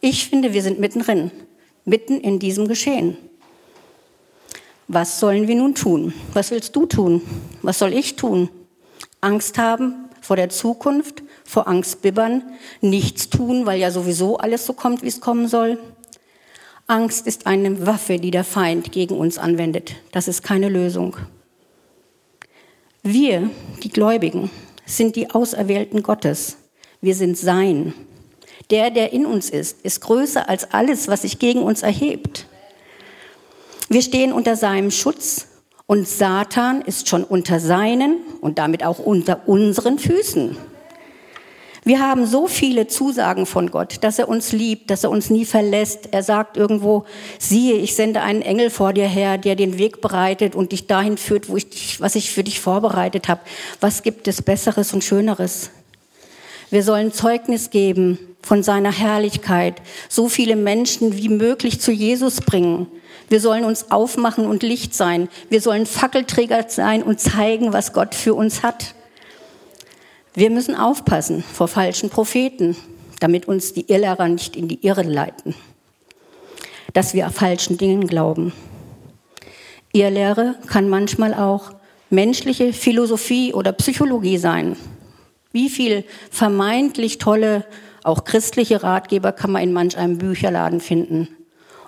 Ich 0.00 0.28
finde, 0.28 0.52
wir 0.52 0.62
sind 0.62 0.80
mittendrin, 0.80 1.30
mitten 1.84 2.20
in 2.20 2.38
diesem 2.38 2.68
Geschehen. 2.68 3.16
Was 4.88 5.20
sollen 5.20 5.48
wir 5.48 5.54
nun 5.54 5.74
tun? 5.74 6.12
Was 6.34 6.50
willst 6.50 6.76
du 6.76 6.86
tun? 6.86 7.22
Was 7.62 7.78
soll 7.78 7.92
ich 7.92 8.16
tun? 8.16 8.50
Angst 9.20 9.56
haben 9.56 9.94
vor 10.20 10.36
der 10.36 10.48
Zukunft, 10.48 11.22
vor 11.44 11.68
Angst 11.68 12.02
bibbern, 12.02 12.42
nichts 12.80 13.30
tun, 13.30 13.66
weil 13.66 13.78
ja 13.78 13.90
sowieso 13.90 14.38
alles 14.38 14.66
so 14.66 14.72
kommt, 14.72 15.02
wie 15.02 15.08
es 15.08 15.20
kommen 15.20 15.48
soll? 15.48 15.78
Angst 16.86 17.26
ist 17.26 17.46
eine 17.46 17.86
Waffe, 17.86 18.18
die 18.18 18.30
der 18.30 18.44
Feind 18.44 18.92
gegen 18.92 19.16
uns 19.16 19.38
anwendet. 19.38 19.94
Das 20.12 20.28
ist 20.28 20.42
keine 20.42 20.68
Lösung. 20.68 21.16
Wir, 23.02 23.50
die 23.82 23.88
Gläubigen, 23.88 24.50
sind 24.86 25.16
die 25.16 25.30
Auserwählten 25.30 26.02
Gottes. 26.02 26.56
Wir 27.00 27.14
sind 27.14 27.36
sein. 27.36 27.94
Der, 28.70 28.90
der 28.90 29.12
in 29.12 29.26
uns 29.26 29.50
ist, 29.50 29.84
ist 29.84 30.00
größer 30.00 30.48
als 30.48 30.72
alles, 30.72 31.08
was 31.08 31.22
sich 31.22 31.38
gegen 31.38 31.62
uns 31.62 31.82
erhebt. 31.82 32.46
Wir 33.88 34.02
stehen 34.02 34.32
unter 34.32 34.56
seinem 34.56 34.90
Schutz 34.90 35.48
und 35.86 36.08
Satan 36.08 36.80
ist 36.80 37.08
schon 37.08 37.24
unter 37.24 37.60
seinen 37.60 38.20
und 38.40 38.58
damit 38.58 38.84
auch 38.84 38.98
unter 38.98 39.46
unseren 39.46 39.98
Füßen. 39.98 40.56
Wir 41.86 42.00
haben 42.00 42.24
so 42.24 42.46
viele 42.46 42.86
Zusagen 42.86 43.44
von 43.44 43.70
Gott, 43.70 43.98
dass 44.00 44.18
er 44.18 44.30
uns 44.30 44.52
liebt, 44.52 44.90
dass 44.90 45.04
er 45.04 45.10
uns 45.10 45.28
nie 45.28 45.44
verlässt. 45.44 46.08
Er 46.12 46.22
sagt 46.22 46.56
irgendwo, 46.56 47.04
siehe, 47.38 47.74
ich 47.74 47.94
sende 47.94 48.22
einen 48.22 48.40
Engel 48.40 48.70
vor 48.70 48.94
dir 48.94 49.06
her, 49.06 49.36
der 49.36 49.54
den 49.54 49.76
Weg 49.76 50.00
bereitet 50.00 50.54
und 50.54 50.72
dich 50.72 50.86
dahin 50.86 51.18
führt, 51.18 51.50
wo 51.50 51.58
ich 51.58 51.68
dich, 51.68 52.00
was 52.00 52.14
ich 52.14 52.30
für 52.30 52.42
dich 52.42 52.60
vorbereitet 52.60 53.28
habe. 53.28 53.42
Was 53.80 54.02
gibt 54.02 54.26
es 54.28 54.40
Besseres 54.40 54.94
und 54.94 55.04
Schöneres? 55.04 55.70
Wir 56.70 56.82
sollen 56.82 57.12
Zeugnis 57.12 57.68
geben 57.68 58.18
von 58.40 58.62
seiner 58.62 58.90
Herrlichkeit, 58.90 59.82
so 60.08 60.30
viele 60.30 60.56
Menschen 60.56 61.18
wie 61.18 61.28
möglich 61.28 61.82
zu 61.82 61.92
Jesus 61.92 62.40
bringen. 62.40 62.86
Wir 63.28 63.40
sollen 63.40 63.64
uns 63.64 63.90
aufmachen 63.90 64.46
und 64.46 64.62
Licht 64.62 64.94
sein. 64.94 65.28
Wir 65.50 65.60
sollen 65.60 65.84
Fackelträger 65.84 66.64
sein 66.68 67.02
und 67.02 67.20
zeigen, 67.20 67.74
was 67.74 67.92
Gott 67.92 68.14
für 68.14 68.32
uns 68.32 68.62
hat. 68.62 68.94
Wir 70.36 70.50
müssen 70.50 70.74
aufpassen 70.74 71.44
vor 71.44 71.68
falschen 71.68 72.10
Propheten, 72.10 72.76
damit 73.20 73.46
uns 73.46 73.72
die 73.72 73.88
Irrlehrer 73.88 74.26
nicht 74.26 74.56
in 74.56 74.66
die 74.66 74.84
Irre 74.84 75.02
leiten, 75.02 75.54
dass 76.92 77.14
wir 77.14 77.30
falschen 77.30 77.78
Dingen 77.78 78.08
glauben. 78.08 78.52
Irrlehre 79.92 80.56
kann 80.66 80.88
manchmal 80.88 81.34
auch 81.34 81.70
menschliche 82.10 82.72
Philosophie 82.72 83.54
oder 83.54 83.70
Psychologie 83.70 84.38
sein. 84.38 84.76
Wie 85.52 85.68
viel 85.68 86.04
vermeintlich 86.32 87.18
tolle, 87.18 87.64
auch 88.02 88.24
christliche 88.24 88.82
Ratgeber 88.82 89.30
kann 89.30 89.52
man 89.52 89.62
in 89.62 89.72
manch 89.72 89.96
einem 89.96 90.18
Bücherladen 90.18 90.80
finden. 90.80 91.28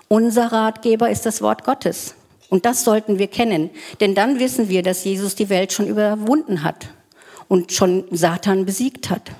Unser 0.07 0.53
Ratgeber 0.53 1.09
ist 1.09 1.25
das 1.25 1.41
Wort 1.41 1.65
Gottes. 1.65 2.15
Und 2.49 2.65
das 2.65 2.85
sollten 2.85 3.19
wir 3.19 3.27
kennen, 3.27 3.71
denn 3.99 4.15
dann 4.15 4.39
wissen 4.39 4.69
wir, 4.69 4.83
dass 4.83 5.03
Jesus 5.03 5.35
die 5.35 5.49
Welt 5.49 5.73
schon 5.73 5.89
überwunden 5.89 6.63
hat 6.63 6.87
und 7.47 7.71
schon 7.71 8.05
Satan 8.11 8.65
besiegt 8.65 9.09
hat. 9.09 9.31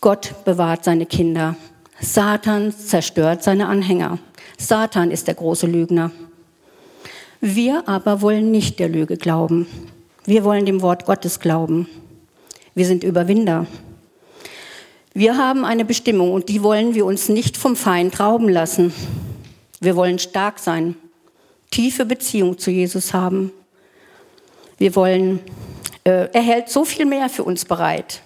Gott 0.00 0.34
bewahrt 0.44 0.84
seine 0.84 1.06
Kinder. 1.06 1.56
Satan 2.00 2.72
zerstört 2.72 3.42
seine 3.42 3.66
Anhänger. 3.66 4.18
Satan 4.56 5.10
ist 5.10 5.26
der 5.26 5.34
große 5.34 5.66
Lügner. 5.66 6.12
Wir 7.40 7.88
aber 7.88 8.20
wollen 8.20 8.50
nicht 8.50 8.78
der 8.78 8.88
Lüge 8.88 9.16
glauben. 9.16 9.66
Wir 10.24 10.44
wollen 10.44 10.66
dem 10.66 10.82
Wort 10.82 11.06
Gottes 11.06 11.40
glauben. 11.40 11.88
Wir 12.74 12.86
sind 12.86 13.02
Überwinder. 13.02 13.66
Wir 15.14 15.36
haben 15.36 15.64
eine 15.64 15.84
Bestimmung 15.84 16.32
und 16.32 16.48
die 16.48 16.62
wollen 16.62 16.94
wir 16.94 17.04
uns 17.04 17.28
nicht 17.28 17.56
vom 17.56 17.74
Feind 17.74 18.20
rauben 18.20 18.48
lassen. 18.48 18.92
Wir 19.80 19.96
wollen 19.96 20.18
stark 20.18 20.58
sein, 20.58 20.96
tiefe 21.70 22.04
Beziehung 22.04 22.58
zu 22.58 22.70
Jesus 22.70 23.14
haben. 23.14 23.52
Wir 24.76 24.94
wollen 24.94 25.40
er 26.10 26.42
hält 26.42 26.68
so 26.68 26.84
viel 26.84 27.06
mehr 27.06 27.28
für 27.28 27.44
uns 27.44 27.64
bereit. 27.64 28.22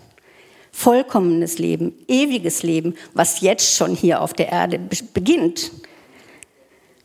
Vollkommenes 0.71 1.59
Leben, 1.59 1.95
ewiges 2.09 2.63
Leben, 2.63 2.95
was 3.15 3.41
jetzt 3.41 3.77
schon 3.77 3.95
hier 3.95 4.23
auf 4.23 4.33
der 4.33 4.51
Erde 4.51 4.79
beginnt. 5.13 5.71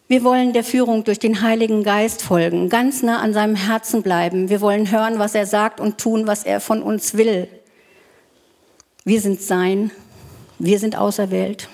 Wir 0.07 0.23
wollen 0.23 0.53
der 0.53 0.63
Führung 0.63 1.03
durch 1.03 1.19
den 1.19 1.41
Heiligen 1.41 1.83
Geist 1.83 2.21
folgen, 2.21 2.69
ganz 2.69 3.03
nah 3.03 3.19
an 3.19 3.33
seinem 3.33 3.55
Herzen 3.55 4.03
bleiben. 4.03 4.49
Wir 4.49 4.61
wollen 4.61 4.89
hören, 4.89 5.19
was 5.19 5.35
er 5.35 5.45
sagt 5.45 5.81
und 5.81 5.97
tun, 5.97 6.27
was 6.27 6.43
er 6.43 6.61
von 6.61 6.81
uns 6.81 7.17
will. 7.17 7.49
Wir 9.03 9.19
sind 9.19 9.41
sein, 9.41 9.91
wir 10.59 10.79
sind 10.79 10.97
auserwählt. 10.97 11.67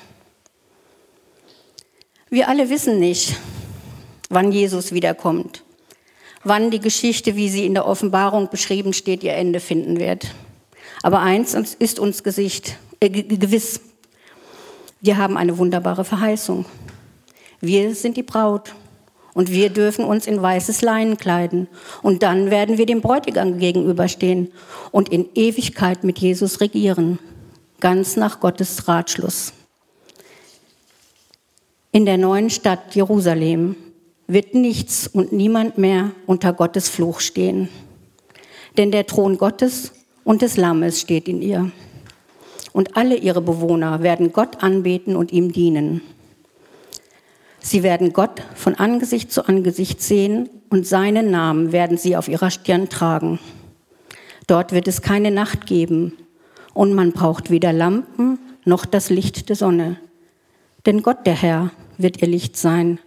Wir 2.29 2.49
alle 2.49 2.71
wissen 2.71 2.99
nicht, 2.99 3.35
wann 4.29 4.51
Jesus 4.51 4.93
wiederkommt 4.93 5.63
wann 6.43 6.71
die 6.71 6.79
Geschichte, 6.79 7.35
wie 7.35 7.49
sie 7.49 7.65
in 7.65 7.73
der 7.73 7.87
Offenbarung 7.87 8.49
beschrieben 8.49 8.93
steht, 8.93 9.23
ihr 9.23 9.33
Ende 9.33 9.59
finden 9.59 9.99
wird. 9.99 10.33
Aber 11.01 11.19
eins 11.19 11.53
ist 11.53 11.99
uns 11.99 12.23
Gesicht, 12.23 12.77
äh, 12.99 13.09
gewiss. 13.09 13.81
Wir 15.01 15.17
haben 15.17 15.37
eine 15.37 15.57
wunderbare 15.57 16.05
Verheißung. 16.05 16.65
Wir 17.59 17.93
sind 17.95 18.17
die 18.17 18.23
Braut 18.23 18.73
Und 19.33 19.51
wir 19.51 19.69
dürfen 19.69 20.05
uns 20.05 20.27
in 20.27 20.41
weißes 20.41 20.81
Leinen 20.81 21.17
kleiden. 21.17 21.67
Und 22.01 22.23
dann 22.23 22.51
werden 22.51 22.77
wir 22.77 22.85
dem 22.85 23.01
Bräutigam 23.01 23.57
gegenüberstehen 23.57 24.51
und 24.91 25.09
in 25.09 25.27
Ewigkeit 25.33 26.03
mit 26.03 26.19
Jesus 26.19 26.61
regieren. 26.61 27.19
Ganz 27.79 28.15
nach 28.15 28.39
Gottes 28.39 28.87
Ratschluss. 28.87 29.53
In 31.91 32.05
der 32.05 32.17
neuen 32.17 32.49
Stadt 32.49 32.95
Jerusalem 32.95 33.75
wird 34.27 34.55
nichts 34.55 35.07
und 35.07 35.31
niemand 35.31 35.77
mehr 35.77 36.11
unter 36.25 36.53
Gottes 36.53 36.89
Fluch 36.89 37.19
stehen. 37.19 37.69
Denn 38.77 38.91
der 38.91 39.05
Thron 39.05 39.37
Gottes 39.37 39.93
und 40.23 40.41
des 40.41 40.57
Lammes 40.57 40.99
steht 40.99 41.27
in 41.27 41.41
ihr. 41.41 41.71
Und 42.71 42.97
alle 42.97 43.15
ihre 43.15 43.41
Bewohner 43.41 44.01
werden 44.01 44.33
Gott 44.33 44.63
anbeten 44.63 45.15
und 45.15 45.31
ihm 45.31 45.51
dienen. 45.51 46.01
Sie 47.59 47.83
werden 47.83 48.11
Gott 48.13 48.41
von 48.55 48.75
Angesicht 48.75 49.31
zu 49.31 49.47
Angesicht 49.47 50.01
sehen 50.01 50.49
und 50.69 50.87
seinen 50.87 51.29
Namen 51.29 51.71
werden 51.71 51.97
sie 51.97 52.17
auf 52.17 52.27
ihrer 52.27 52.49
Stirn 52.49 52.89
tragen. 52.89 53.39
Dort 54.47 54.71
wird 54.71 54.87
es 54.87 55.01
keine 55.01 55.31
Nacht 55.31 55.67
geben 55.67 56.13
und 56.73 56.93
man 56.93 57.11
braucht 57.11 57.51
weder 57.51 57.71
Lampen 57.71 58.39
noch 58.65 58.85
das 58.85 59.09
Licht 59.09 59.49
der 59.49 59.55
Sonne. 59.55 59.97
Denn 60.85 61.03
Gott, 61.03 61.25
der 61.25 61.35
Herr, 61.35 61.71
wird 61.97 62.21
ihr 62.21 62.27
Licht 62.27 62.57
sein 62.57 62.99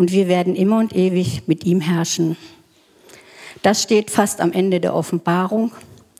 und 0.00 0.12
wir 0.12 0.28
werden 0.28 0.56
immer 0.56 0.78
und 0.78 0.96
ewig 0.96 1.42
mit 1.46 1.64
ihm 1.66 1.82
herrschen. 1.82 2.38
Das 3.60 3.82
steht 3.82 4.10
fast 4.10 4.40
am 4.40 4.50
Ende 4.50 4.80
der 4.80 4.94
Offenbarung 4.94 5.72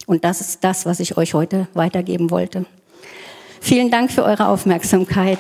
und 0.04 0.22
das 0.22 0.42
ist 0.42 0.62
das, 0.62 0.84
was 0.84 1.00
ich 1.00 1.16
euch 1.16 1.32
heute 1.32 1.66
weitergeben 1.72 2.30
wollte. 2.30 2.66
Vielen 3.58 3.90
Dank 3.90 4.12
für 4.12 4.22
eure 4.22 4.48
Aufmerksamkeit. 4.48 5.38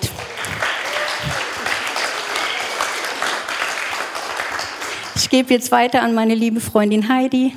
Ich 5.16 5.28
gebe 5.28 5.52
jetzt 5.52 5.70
weiter 5.70 6.02
an 6.02 6.14
meine 6.14 6.34
liebe 6.34 6.60
Freundin 6.60 7.10
Heidi 7.10 7.54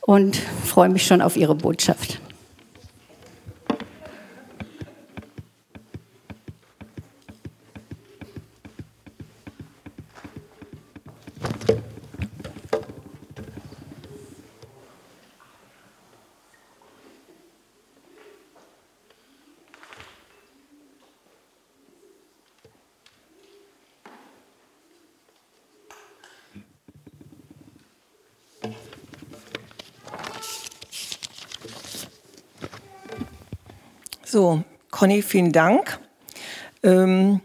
und 0.00 0.36
freue 0.64 0.90
mich 0.90 1.04
schon 1.04 1.20
auf 1.20 1.36
ihre 1.36 1.56
Botschaft. 1.56 2.20
So, 34.32 34.64
Conny, 34.90 35.20
vielen 35.20 35.52
Dank. 35.52 36.00
Ähm, 36.82 37.42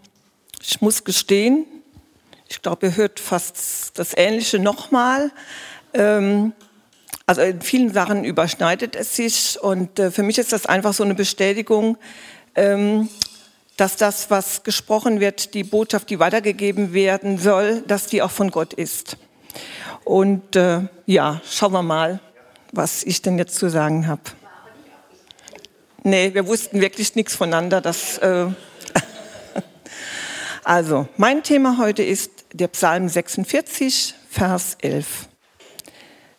ich 0.62 0.79
muss 0.79 1.03
gestehen, 1.03 1.65
ich 2.48 2.62
glaube, 2.62 2.86
ihr 2.86 2.96
hört 2.96 3.20
fast 3.20 4.00
das 4.00 4.13
Ähnliche 4.15 4.58
nochmal. 4.58 5.32
Ähm, 5.94 6.53
also 7.25 7.41
in 7.41 7.60
vielen 7.60 7.91
Sachen 7.91 8.24
überschneidet 8.24 8.96
es 8.96 9.17
sich 9.17 9.62
und 9.62 10.00
äh, 10.00 10.12
für 10.12 10.24
mich 10.24 10.38
ist 10.38 10.53
das 10.53 10.65
einfach 10.65 10.94
so 10.94 11.03
eine 11.03 11.13
Bestätigung, 11.13 11.98
ähm, 12.56 13.10
dass 13.75 13.98
das, 13.98 14.32
was 14.32 14.63
gesprochen 14.63 15.20
wird, 15.20 15.56
die 15.56 15.65
Botschaft, 15.65 16.10
die 16.10 16.20
weitergegeben 16.20 16.94
werden 16.94 17.38
soll, 17.38 17.82
dass 17.82 18.08
die 18.08 18.22
auch 18.22 18.32
von 18.32 18.50
Gott 18.50 18.72
ist. 18.72 19.17
Und 20.06 20.56
äh, 20.56 20.84
ja, 21.06 21.41
schauen 21.51 21.74
wir 21.74 21.84
mal, 21.84 22.22
was 22.72 23.03
ich 23.03 23.22
denn 23.22 23.38
jetzt 23.38 23.56
zu 23.56 23.70
sagen 23.70 24.08
habe. 24.08 24.22
Nee, 26.08 26.34
wir 26.34 26.48
wussten 26.48 26.80
wirklich 26.80 27.16
nichts 27.16 27.36
voneinander. 27.36 27.82
Das, 27.82 28.17
äh 28.20 28.46
also, 30.63 31.06
mein 31.17 31.43
Thema 31.43 31.80
heute 31.80 32.02
ist 32.02 32.32
der 32.54 32.70
Psalm 32.70 33.10
46, 33.10 34.15
Vers 34.30 34.78
11. 34.80 35.28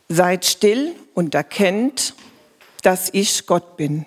Seid 0.08 0.46
still 0.46 0.94
und 1.12 1.34
erkennt, 1.34 2.14
dass 2.82 3.10
ich 3.12 3.44
Gott 3.44 3.76
bin. 3.76 4.06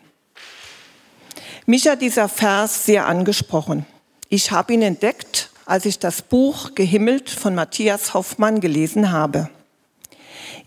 Mich 1.68 1.88
hat 1.88 2.02
dieser 2.02 2.28
Vers 2.28 2.86
sehr 2.86 3.06
angesprochen. 3.06 3.86
Ich 4.30 4.50
habe 4.50 4.74
ihn 4.74 4.82
entdeckt, 4.82 5.52
als 5.68 5.86
ich 5.86 6.00
das 6.00 6.24
Buch 6.24 6.74
Gehimmelt 6.74 7.30
von 7.30 7.54
Matthias 7.54 8.16
Hoffmann 8.16 8.62
gelesen 8.62 9.12
habe. 9.12 9.52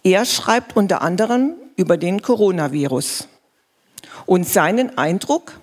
Er 0.04 0.24
schreibt 0.24 0.76
unter 0.76 1.02
anderem 1.02 1.54
über 1.74 1.96
den 1.96 2.22
Coronavirus 2.22 3.26
und 4.26 4.48
seinen 4.48 4.96
Eindruck, 4.98 5.60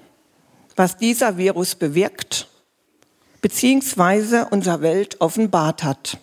was 0.76 0.98
dieser 0.98 1.38
Virus 1.38 1.76
bewirkt, 1.76 2.48
beziehungsweise 3.42 4.48
unserer 4.50 4.82
Welt 4.82 5.20
offenbart 5.20 5.84
hat. 5.84 6.18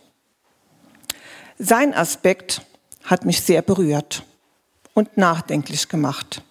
Sein 1.58 1.92
Aspekt 1.94 2.62
hat 3.04 3.24
mich 3.24 3.40
sehr 3.40 3.62
berührt 3.62 4.22
und 4.94 5.16
nachdenklich 5.16 5.88
gemacht. 5.88 6.42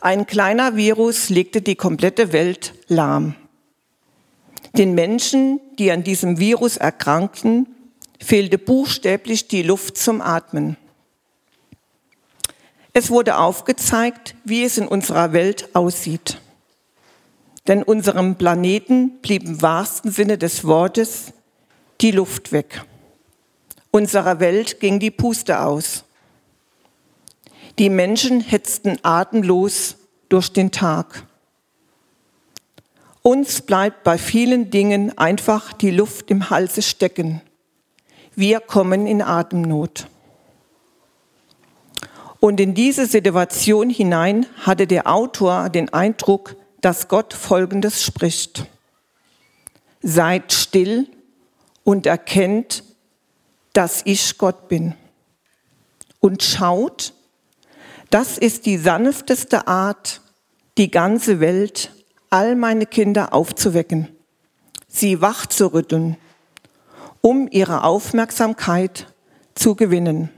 Ein 0.00 0.26
kleiner 0.26 0.76
Virus 0.76 1.28
legte 1.28 1.60
die 1.60 1.74
komplette 1.74 2.32
Welt 2.32 2.74
lahm. 2.86 3.34
Den 4.76 4.94
Menschen, 4.94 5.60
die 5.78 5.90
an 5.90 6.04
diesem 6.04 6.38
Virus 6.38 6.76
erkrankten, 6.76 7.66
fehlte 8.20 8.58
buchstäblich 8.58 9.48
die 9.48 9.62
Luft 9.62 9.96
zum 9.96 10.20
Atmen. 10.20 10.76
Es 12.92 13.10
wurde 13.10 13.38
aufgezeigt, 13.38 14.34
wie 14.44 14.64
es 14.64 14.78
in 14.78 14.88
unserer 14.88 15.32
Welt 15.32 15.74
aussieht. 15.74 16.40
Denn 17.66 17.82
unserem 17.82 18.36
Planeten 18.36 19.20
blieb 19.20 19.44
im 19.44 19.60
wahrsten 19.60 20.10
Sinne 20.10 20.38
des 20.38 20.64
Wortes 20.64 21.32
die 22.00 22.10
Luft 22.10 22.52
weg. 22.52 22.84
Unserer 23.90 24.40
Welt 24.40 24.80
ging 24.80 24.98
die 24.98 25.10
Puste 25.10 25.60
aus. 25.60 26.04
Die 27.78 27.90
Menschen 27.90 28.40
hetzten 28.40 28.98
atemlos 29.02 29.96
durch 30.28 30.52
den 30.52 30.70
Tag. 30.70 31.24
Uns 33.22 33.60
bleibt 33.60 34.04
bei 34.04 34.16
vielen 34.18 34.70
Dingen 34.70 35.16
einfach 35.18 35.72
die 35.72 35.90
Luft 35.90 36.30
im 36.30 36.50
Halse 36.50 36.82
stecken. 36.82 37.42
Wir 38.34 38.60
kommen 38.60 39.06
in 39.06 39.20
Atemnot. 39.20 40.06
Und 42.40 42.60
in 42.60 42.74
diese 42.74 43.06
Situation 43.06 43.90
hinein 43.90 44.46
hatte 44.60 44.86
der 44.86 45.08
Autor 45.08 45.70
den 45.70 45.92
Eindruck, 45.92 46.56
dass 46.80 47.08
Gott 47.08 47.34
Folgendes 47.34 48.02
spricht. 48.02 48.66
Seid 50.02 50.52
still 50.52 51.08
und 51.82 52.06
erkennt, 52.06 52.84
dass 53.72 54.02
ich 54.04 54.38
Gott 54.38 54.68
bin. 54.68 54.94
Und 56.20 56.42
schaut, 56.42 57.12
das 58.10 58.38
ist 58.38 58.66
die 58.66 58.78
sanfteste 58.78 59.66
Art, 59.66 60.20
die 60.78 60.90
ganze 60.90 61.40
Welt, 61.40 61.90
all 62.30 62.54
meine 62.54 62.86
Kinder 62.86 63.32
aufzuwecken, 63.34 64.08
sie 64.86 65.20
wach 65.20 65.46
zu 65.46 65.72
rütteln, 65.72 66.16
um 67.20 67.48
ihre 67.50 67.84
Aufmerksamkeit 67.84 69.06
zu 69.54 69.74
gewinnen 69.74 70.30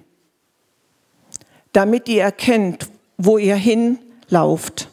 damit 1.73 2.09
ihr 2.09 2.23
erkennt, 2.23 2.89
wo 3.17 3.39
ihr 3.39 3.57
hinlauft, 3.57 4.89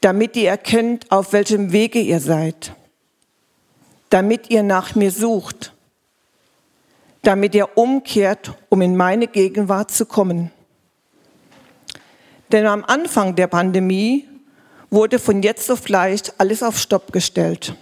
damit 0.00 0.36
ihr 0.36 0.50
erkennt, 0.50 1.10
auf 1.10 1.32
welchem 1.32 1.72
Wege 1.72 2.00
ihr 2.00 2.20
seid, 2.20 2.72
damit 4.10 4.50
ihr 4.50 4.62
nach 4.62 4.94
mir 4.94 5.10
sucht, 5.10 5.72
damit 7.22 7.54
ihr 7.54 7.76
umkehrt, 7.76 8.52
um 8.68 8.82
in 8.82 8.96
meine 8.96 9.26
Gegenwart 9.26 9.90
zu 9.90 10.06
kommen. 10.06 10.50
Denn 12.52 12.66
am 12.66 12.84
Anfang 12.84 13.34
der 13.34 13.46
Pandemie 13.46 14.28
wurde 14.90 15.18
von 15.18 15.42
jetzt 15.42 15.70
auf 15.70 15.84
gleich 15.84 16.22
alles 16.38 16.62
auf 16.62 16.78
Stopp 16.78 17.12
gestellt. 17.12 17.74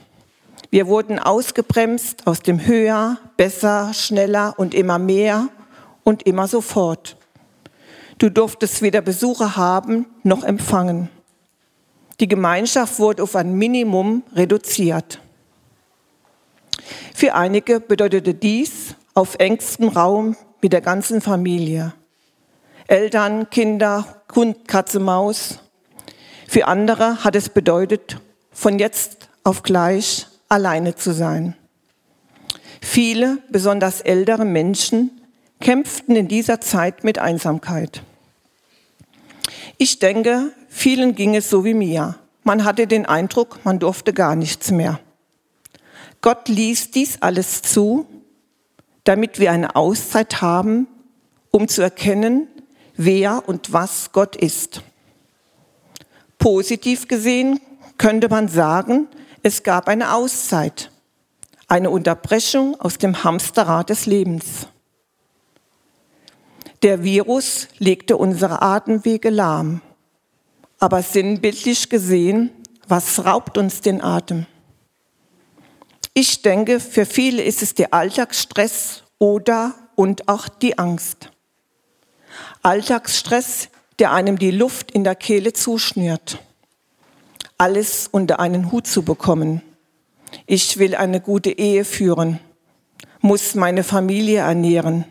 Wir 0.70 0.86
wurden 0.86 1.18
ausgebremst 1.18 2.26
aus 2.26 2.40
dem 2.40 2.64
höher, 2.64 3.18
besser, 3.36 3.92
schneller 3.92 4.54
und 4.56 4.72
immer 4.72 4.98
mehr 4.98 5.48
und 6.04 6.22
immer 6.22 6.48
sofort. 6.48 7.16
Du 8.22 8.30
durftest 8.30 8.82
weder 8.82 9.00
Besucher 9.00 9.56
haben 9.56 10.06
noch 10.22 10.44
empfangen. 10.44 11.08
Die 12.20 12.28
Gemeinschaft 12.28 13.00
wurde 13.00 13.20
auf 13.20 13.34
ein 13.34 13.54
Minimum 13.54 14.22
reduziert. 14.32 15.20
Für 17.12 17.34
einige 17.34 17.80
bedeutete 17.80 18.32
dies 18.32 18.94
auf 19.14 19.40
engstem 19.40 19.88
Raum 19.88 20.36
mit 20.60 20.72
der 20.72 20.82
ganzen 20.82 21.20
Familie. 21.20 21.94
Eltern, 22.86 23.50
Kinder, 23.50 24.22
Hund, 24.32 24.68
Katze, 24.68 25.00
Maus. 25.00 25.58
Für 26.46 26.68
andere 26.68 27.24
hat 27.24 27.34
es 27.34 27.48
bedeutet, 27.48 28.20
von 28.52 28.78
jetzt 28.78 29.30
auf 29.42 29.64
gleich 29.64 30.28
alleine 30.48 30.94
zu 30.94 31.12
sein. 31.12 31.56
Viele, 32.80 33.38
besonders 33.50 34.00
ältere 34.00 34.44
Menschen, 34.44 35.10
kämpften 35.58 36.14
in 36.14 36.28
dieser 36.28 36.60
Zeit 36.60 37.02
mit 37.02 37.18
Einsamkeit. 37.18 38.04
Ich 39.78 39.98
denke, 39.98 40.52
vielen 40.68 41.14
ging 41.14 41.34
es 41.34 41.50
so 41.50 41.64
wie 41.64 41.74
mir. 41.74 42.16
Man 42.44 42.64
hatte 42.64 42.86
den 42.86 43.06
Eindruck, 43.06 43.60
man 43.64 43.78
durfte 43.78 44.12
gar 44.12 44.36
nichts 44.36 44.70
mehr. 44.70 45.00
Gott 46.20 46.48
ließ 46.48 46.90
dies 46.90 47.20
alles 47.20 47.62
zu, 47.62 48.06
damit 49.04 49.38
wir 49.38 49.50
eine 49.50 49.74
Auszeit 49.74 50.40
haben, 50.40 50.86
um 51.50 51.68
zu 51.68 51.82
erkennen, 51.82 52.46
wer 52.96 53.48
und 53.48 53.72
was 53.72 54.12
Gott 54.12 54.36
ist. 54.36 54.82
Positiv 56.38 57.08
gesehen 57.08 57.60
könnte 57.98 58.28
man 58.28 58.48
sagen, 58.48 59.08
es 59.42 59.62
gab 59.62 59.88
eine 59.88 60.14
Auszeit, 60.14 60.90
eine 61.68 61.90
Unterbrechung 61.90 62.80
aus 62.80 62.98
dem 62.98 63.24
Hamsterrad 63.24 63.90
des 63.90 64.06
Lebens. 64.06 64.68
Der 66.82 67.04
Virus 67.04 67.68
legte 67.78 68.16
unsere 68.16 68.60
Atemwege 68.60 69.30
lahm. 69.30 69.82
Aber 70.80 71.02
sinnbildlich 71.02 71.88
gesehen, 71.88 72.50
was 72.88 73.24
raubt 73.24 73.56
uns 73.56 73.82
den 73.82 74.00
Atem? 74.00 74.46
Ich 76.12 76.42
denke, 76.42 76.80
für 76.80 77.06
viele 77.06 77.42
ist 77.42 77.62
es 77.62 77.74
der 77.74 77.94
Alltagsstress 77.94 79.04
oder 79.18 79.74
und 79.94 80.28
auch 80.28 80.48
die 80.48 80.76
Angst. 80.76 81.30
Alltagsstress, 82.62 83.68
der 84.00 84.12
einem 84.12 84.38
die 84.38 84.50
Luft 84.50 84.90
in 84.90 85.04
der 85.04 85.14
Kehle 85.14 85.52
zuschnürt. 85.52 86.38
Alles 87.58 88.08
unter 88.10 88.40
einen 88.40 88.72
Hut 88.72 88.88
zu 88.88 89.02
bekommen. 89.04 89.62
Ich 90.46 90.78
will 90.78 90.96
eine 90.96 91.20
gute 91.20 91.50
Ehe 91.50 91.84
führen, 91.84 92.40
muss 93.20 93.54
meine 93.54 93.84
Familie 93.84 94.40
ernähren, 94.40 95.04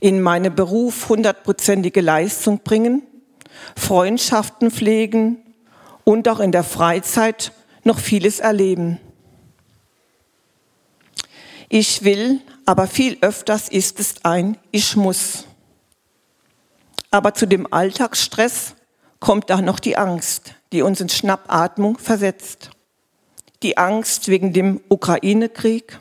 in 0.00 0.20
meinem 0.20 0.54
Beruf 0.54 1.08
hundertprozentige 1.08 2.00
Leistung 2.00 2.60
bringen, 2.60 3.02
Freundschaften 3.76 4.70
pflegen 4.70 5.38
und 6.04 6.28
auch 6.28 6.40
in 6.40 6.52
der 6.52 6.64
Freizeit 6.64 7.52
noch 7.84 7.98
vieles 7.98 8.40
erleben. 8.40 9.00
Ich 11.68 12.04
will, 12.04 12.40
aber 12.64 12.86
viel 12.86 13.18
öfters 13.20 13.68
ist 13.68 13.98
es 13.98 14.24
ein 14.24 14.56
Ich 14.70 14.96
muss. 14.96 15.44
Aber 17.10 17.34
zu 17.34 17.46
dem 17.46 17.72
Alltagsstress 17.72 18.74
kommt 19.20 19.50
auch 19.50 19.60
noch 19.60 19.80
die 19.80 19.96
Angst, 19.96 20.54
die 20.72 20.82
uns 20.82 21.00
in 21.00 21.08
Schnappatmung 21.08 21.98
versetzt. 21.98 22.70
Die 23.62 23.78
Angst 23.78 24.28
wegen 24.28 24.52
dem 24.52 24.80
Ukraine-Krieg 24.88 25.98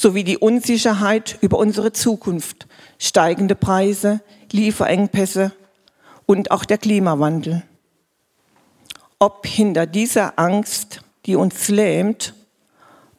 sowie 0.00 0.24
die 0.24 0.38
Unsicherheit 0.38 1.36
über 1.42 1.58
unsere 1.58 1.92
Zukunft, 1.92 2.66
steigende 2.98 3.54
Preise, 3.54 4.20
Lieferengpässe 4.50 5.52
und 6.24 6.50
auch 6.50 6.64
der 6.64 6.78
Klimawandel. 6.78 7.64
Ob 9.18 9.46
hinter 9.46 9.84
dieser 9.84 10.38
Angst, 10.38 11.02
die 11.26 11.36
uns 11.36 11.68
lähmt, 11.68 12.32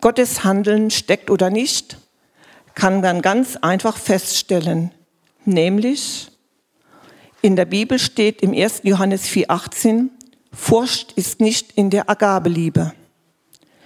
Gottes 0.02 0.44
Handeln 0.44 0.90
steckt 0.90 1.30
oder 1.30 1.52
nicht, 1.52 1.98
kann 2.74 3.02
man 3.02 3.22
ganz 3.22 3.58
einfach 3.58 3.98
feststellen, 3.98 4.90
nämlich 5.46 6.32
in 7.44 7.56
der 7.56 7.66
Bibel 7.66 8.00
steht 8.00 8.42
im 8.42 8.54
1. 8.54 8.82
Johannes 8.84 9.26
4,18, 9.28 10.10
Furcht 10.52 11.12
ist 11.12 11.40
nicht 11.40 11.74
in 11.74 11.92
der 11.92 12.10
Agabeliebe, 12.10 12.94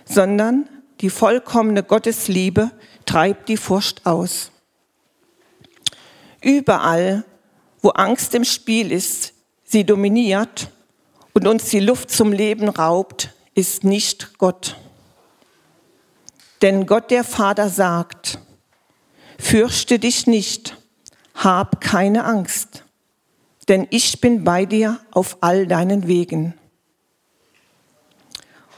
sondern 0.06 0.70
die 1.06 1.12
vollkommene 1.12 1.84
Gottesliebe 1.84 2.72
treibt 3.06 3.48
die 3.48 3.58
Furcht 3.58 4.08
aus. 4.08 4.50
Überall, 6.42 7.24
wo 7.84 7.90
Angst 7.90 8.34
im 8.34 8.44
Spiel 8.44 8.92
ist, 8.92 9.34
sie 9.64 9.84
dominiert 9.86 10.72
und 11.34 11.46
uns 11.46 11.66
die 11.66 11.80
Luft 11.80 12.10
zum 12.10 12.32
Leben 12.32 12.70
raubt, 12.70 13.36
ist 13.54 13.84
nicht 13.84 14.40
Gott. 14.40 14.78
Denn 16.64 16.88
Gott 16.88 17.12
der 17.12 17.24
Vater 17.24 17.70
sagt, 17.70 18.40
fürchte 19.38 20.00
dich 20.00 20.26
nicht, 20.26 20.76
hab 21.36 21.82
keine 21.82 22.24
Angst, 22.24 22.84
denn 23.68 23.86
ich 23.92 24.22
bin 24.22 24.44
bei 24.44 24.66
dir 24.66 25.00
auf 25.12 25.38
all 25.42 25.68
deinen 25.68 26.08
Wegen. 26.08 26.56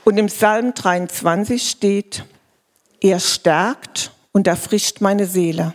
Und 0.08 0.18
im 0.18 0.28
Psalm 0.28 0.74
23 0.74 1.70
steht, 1.70 2.24
er 3.02 3.20
stärkt 3.20 4.14
und 4.32 4.48
erfrischt 4.48 5.02
meine 5.02 5.26
Seele. 5.26 5.74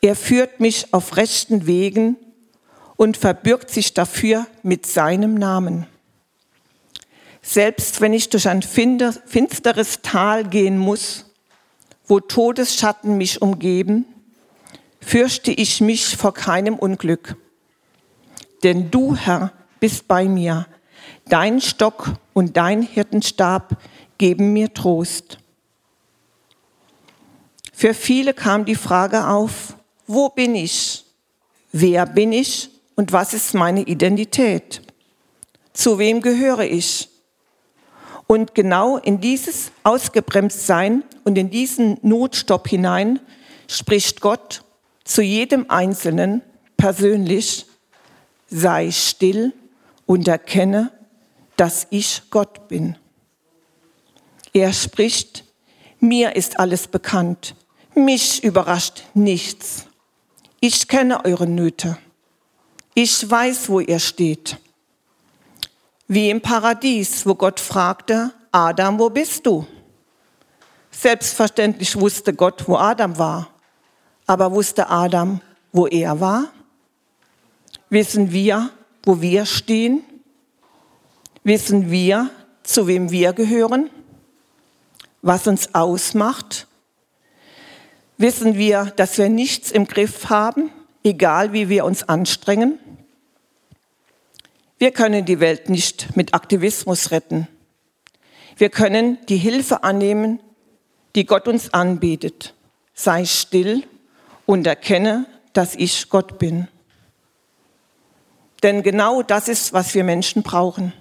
Er 0.00 0.16
führt 0.16 0.60
mich 0.60 0.94
auf 0.94 1.18
rechten 1.18 1.66
Wegen 1.66 2.16
und 2.96 3.18
verbürgt 3.18 3.68
sich 3.68 3.92
dafür 3.92 4.46
mit 4.62 4.86
seinem 4.86 5.34
Namen. 5.34 5.86
Selbst 7.42 8.00
wenn 8.00 8.14
ich 8.14 8.30
durch 8.30 8.48
ein 8.48 8.62
finsteres 8.62 10.00
Tal 10.00 10.44
gehen 10.44 10.78
muss, 10.78 11.26
wo 12.06 12.18
Todesschatten 12.18 13.18
mich 13.18 13.42
umgeben, 13.42 14.06
fürchte 15.02 15.50
ich 15.50 15.82
mich 15.82 16.16
vor 16.16 16.32
keinem 16.32 16.76
Unglück. 16.76 17.36
Denn 18.62 18.90
du, 18.90 19.14
Herr, 19.14 19.52
bist 19.80 20.08
bei 20.08 20.24
mir. 20.24 20.66
Dein 21.28 21.60
Stock 21.60 22.12
und 22.34 22.56
dein 22.56 22.82
Hirtenstab 22.82 23.76
geben 24.16 24.52
mir 24.52 24.72
Trost. 24.72 25.38
Für 27.72 27.94
viele 27.94 28.32
kam 28.32 28.64
die 28.64 28.76
Frage 28.76 29.26
auf, 29.26 29.76
wo 30.06 30.28
bin 30.28 30.54
ich? 30.54 31.04
Wer 31.72 32.06
bin 32.06 32.32
ich? 32.32 32.70
Und 32.94 33.12
was 33.12 33.34
ist 33.34 33.54
meine 33.54 33.82
Identität? 33.82 34.80
Zu 35.72 35.98
wem 35.98 36.22
gehöre 36.22 36.64
ich? 36.64 37.08
Und 38.28 38.54
genau 38.54 38.96
in 38.96 39.20
dieses 39.20 39.72
Ausgebremstsein 39.82 41.02
und 41.24 41.36
in 41.36 41.50
diesen 41.50 41.98
Notstopp 42.02 42.68
hinein 42.68 43.20
spricht 43.68 44.20
Gott 44.20 44.62
zu 45.04 45.22
jedem 45.22 45.68
Einzelnen 45.68 46.42
persönlich, 46.76 47.66
sei 48.48 48.90
still 48.90 49.52
und 50.06 50.28
erkenne, 50.28 50.92
dass 51.56 51.86
ich 51.90 52.22
Gott 52.30 52.68
bin. 52.68 52.96
Er 54.52 54.72
spricht, 54.72 55.44
mir 56.00 56.36
ist 56.36 56.58
alles 56.58 56.88
bekannt, 56.88 57.54
mich 57.94 58.44
überrascht 58.44 59.04
nichts. 59.14 59.86
Ich 60.60 60.88
kenne 60.88 61.24
eure 61.24 61.46
Nöte. 61.46 61.98
Ich 62.94 63.28
weiß, 63.28 63.68
wo 63.68 63.80
ihr 63.80 63.98
steht. 63.98 64.58
Wie 66.08 66.30
im 66.30 66.40
Paradies, 66.40 67.26
wo 67.26 67.34
Gott 67.34 67.60
fragte, 67.60 68.32
Adam, 68.52 68.98
wo 68.98 69.10
bist 69.10 69.44
du? 69.44 69.66
Selbstverständlich 70.90 71.98
wusste 72.00 72.32
Gott, 72.32 72.66
wo 72.66 72.76
Adam 72.76 73.18
war. 73.18 73.50
Aber 74.26 74.50
wusste 74.52 74.88
Adam, 74.88 75.40
wo 75.72 75.86
er 75.86 76.20
war? 76.20 76.46
Wissen 77.90 78.32
wir, 78.32 78.70
wo 79.04 79.20
wir 79.20 79.44
stehen? 79.44 80.02
Wissen 81.46 81.92
wir, 81.92 82.28
zu 82.64 82.88
wem 82.88 83.12
wir 83.12 83.32
gehören? 83.32 83.88
Was 85.22 85.46
uns 85.46 85.76
ausmacht? 85.76 86.66
wissen 88.18 88.56
wir, 88.56 88.86
dass 88.96 89.16
wir 89.16 89.28
nichts 89.28 89.70
im 89.70 89.86
Griff 89.86 90.28
haben, 90.28 90.72
egal 91.04 91.52
wie 91.52 91.68
wir 91.68 91.84
uns 91.84 92.02
anstrengen. 92.08 92.80
Wir 94.78 94.90
können 94.90 95.24
die 95.24 95.38
Welt 95.38 95.68
nicht 95.68 96.16
mit 96.16 96.34
Aktivismus 96.34 97.12
retten. 97.12 97.46
Wir 98.56 98.68
können 98.68 99.18
die 99.28 99.36
Hilfe 99.36 99.84
annehmen, 99.84 100.40
die 101.14 101.26
Gott 101.26 101.46
uns 101.46 101.72
anbietet. 101.72 102.54
Sei 102.92 103.24
still 103.24 103.84
und 104.46 104.66
erkenne, 104.66 105.26
dass 105.52 105.76
ich 105.76 106.08
Gott 106.08 106.40
bin. 106.40 106.66
Denn 108.64 108.82
genau 108.82 109.22
das 109.22 109.46
ist, 109.46 109.72
was 109.72 109.94
wir 109.94 110.02
Menschen 110.02 110.42
brauchen. 110.42 110.92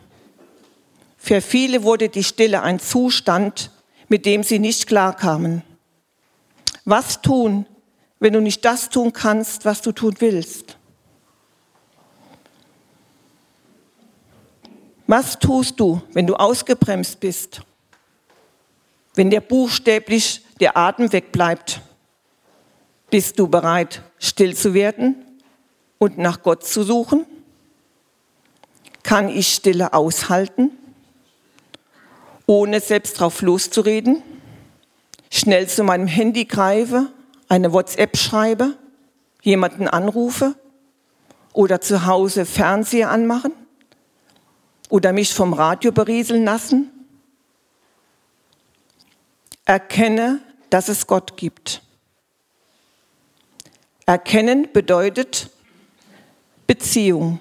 Für 1.26 1.42
viele 1.42 1.82
wurde 1.82 2.08
die 2.08 2.24
Stille 2.24 2.62
ein 2.62 2.80
Zustand, 2.80 3.72
mit 4.10 4.28
dem 4.28 4.44
sie 4.44 4.60
nicht 4.60 4.86
klarkamen. 4.86 5.64
Was 6.84 7.24
tun, 7.24 7.66
wenn 8.20 8.34
du 8.34 8.42
nicht 8.42 8.64
das 8.64 8.90
tun 8.90 9.12
kannst, 9.12 9.66
was 9.66 9.82
du 9.82 9.92
tun 9.92 10.14
willst? 10.20 10.78
Was 15.08 15.40
tust 15.40 15.80
du, 15.80 16.00
wenn 16.14 16.28
du 16.28 16.36
ausgebremst 16.36 17.20
bist? 17.20 17.64
Wenn 19.16 19.32
dir 19.32 19.42
buchstäblich 19.42 20.46
der 20.60 20.78
Atem 20.78 21.12
wegbleibt? 21.12 21.82
Bist 23.10 23.40
du 23.40 23.48
bereit, 23.48 24.04
still 24.20 24.56
zu 24.56 24.76
werden 24.76 25.16
und 25.98 26.20
nach 26.20 26.44
Gott 26.44 26.64
zu 26.68 26.84
suchen? 26.84 27.26
Kann 29.02 29.28
ich 29.28 29.56
Stille 29.56 29.92
aushalten, 29.92 30.70
ohne 32.46 32.80
selbst 32.80 33.20
drauf 33.20 33.42
loszureden? 33.42 34.24
schnell 35.36 35.68
zu 35.68 35.84
meinem 35.84 36.08
Handy 36.08 36.46
greife, 36.46 37.12
eine 37.50 37.74
WhatsApp 37.74 38.18
schreibe, 38.18 38.78
jemanden 39.42 39.88
anrufe 39.88 40.56
oder 41.54 41.82
zu 41.82 42.06
Hause 42.06 42.46
Fernseher 42.46 43.10
anmachen 43.10 43.52
oder 44.90 45.14
mich 45.14 45.34
vom 45.34 45.54
Radio 45.54 45.92
berieseln 45.92 46.46
lassen? 46.46 46.90
Erkenne, 49.66 50.40
dass 50.70 50.90
es 50.90 51.06
Gott 51.08 51.38
gibt. 51.38 51.82
Erkennen 54.06 54.70
bedeutet 54.72 55.50
Beziehung. 56.68 57.40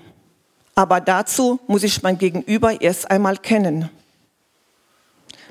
Aber 0.74 1.00
dazu 1.00 1.60
muss 1.68 1.84
ich 1.84 2.02
mein 2.02 2.18
Gegenüber 2.18 2.80
erst 2.80 3.10
einmal 3.10 3.36
kennen, 3.36 3.90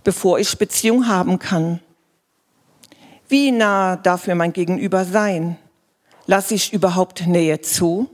bevor 0.03 0.39
ich 0.39 0.57
Beziehung 0.57 1.07
haben 1.07 1.39
kann. 1.39 1.79
Wie 3.29 3.51
nah 3.51 3.95
darf 3.95 4.27
mir 4.27 4.35
mein 4.35 4.53
Gegenüber 4.53 5.05
sein? 5.05 5.57
Lasse 6.25 6.55
ich 6.55 6.73
überhaupt 6.73 7.25
Nähe 7.27 7.61
zu? 7.61 8.09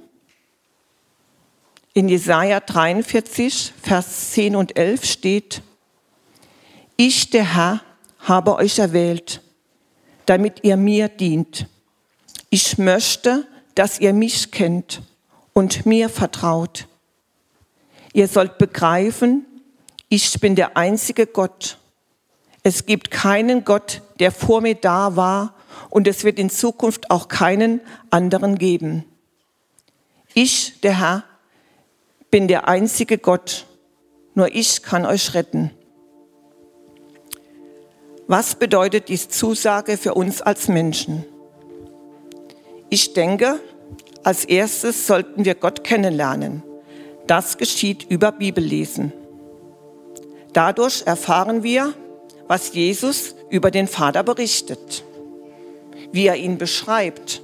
In 1.94 2.08
Jesaja 2.08 2.60
43, 2.60 3.74
Vers 3.82 4.32
10 4.32 4.56
und 4.56 4.78
11 4.78 5.06
steht, 5.06 5.62
Ich, 6.96 7.30
der 7.30 7.56
Herr, 7.56 7.82
habe 8.20 8.56
euch 8.56 8.80
erwählt, 8.80 9.42
damit 10.26 10.64
ihr 10.64 10.78
mir 10.78 11.10
dient. 11.10 11.68
Ich 12.50 12.78
möchte, 12.78 13.48
dass 13.76 14.00
ihr 14.00 14.14
mich 14.14 14.52
kennt 14.52 15.02
und 15.54 15.86
mir 15.86 16.10
vertraut. 16.10 16.88
Ihr 18.14 18.28
sollt 18.28 18.58
begreifen, 18.58 19.46
ich 20.10 20.40
bin 20.40 20.56
der 20.56 20.78
einzige 20.78 21.28
Gott. 21.28 21.79
Es 22.64 22.86
gibt 22.86 23.12
keinen 23.12 23.64
Gott, 23.64 24.02
der 24.20 24.32
vor 24.32 24.62
mir 24.62 24.76
da 24.76 25.16
war 25.16 25.56
und 25.90 26.08
es 26.08 26.24
wird 26.24 26.40
in 26.40 26.50
Zukunft 26.50 27.10
auch 27.10 27.28
keinen 27.28 27.82
anderen 28.10 28.58
geben. 28.58 29.06
Ich, 30.34 30.82
der 30.82 31.00
Herr, 31.00 31.24
bin 32.32 32.48
der 32.48 32.68
einzige 32.68 33.18
Gott. 33.18 33.66
Nur 34.36 34.54
ich 34.54 34.84
kann 34.84 35.06
euch 35.06 35.34
retten. 35.34 35.72
Was 38.28 38.56
bedeutet 38.56 39.10
dies 39.10 39.30
Zusage 39.30 39.98
für 39.98 40.14
uns 40.14 40.42
als 40.42 40.68
Menschen? 40.68 41.26
Ich 42.90 43.14
denke, 43.14 43.60
als 44.24 44.46
erstes 44.46 45.08
sollten 45.08 45.46
wir 45.46 45.56
Gott 45.56 45.84
kennenlernen. 45.84 46.62
Das 47.26 47.58
geschieht 47.58 48.06
über 48.10 48.32
Bibellesen. 48.32 49.14
Dadurch 50.54 51.04
erfahren 51.06 51.64
wir, 51.64 51.94
was 52.50 52.74
Jesus 52.74 53.36
über 53.52 53.70
den 53.70 53.88
Vater 53.88 54.24
berichtet, 54.24 55.04
wie 56.12 56.26
er 56.26 56.36
ihn 56.36 56.58
beschreibt, 56.58 57.44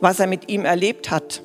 was 0.00 0.20
er 0.20 0.26
mit 0.26 0.50
ihm 0.50 0.66
erlebt 0.66 1.10
hat. 1.10 1.42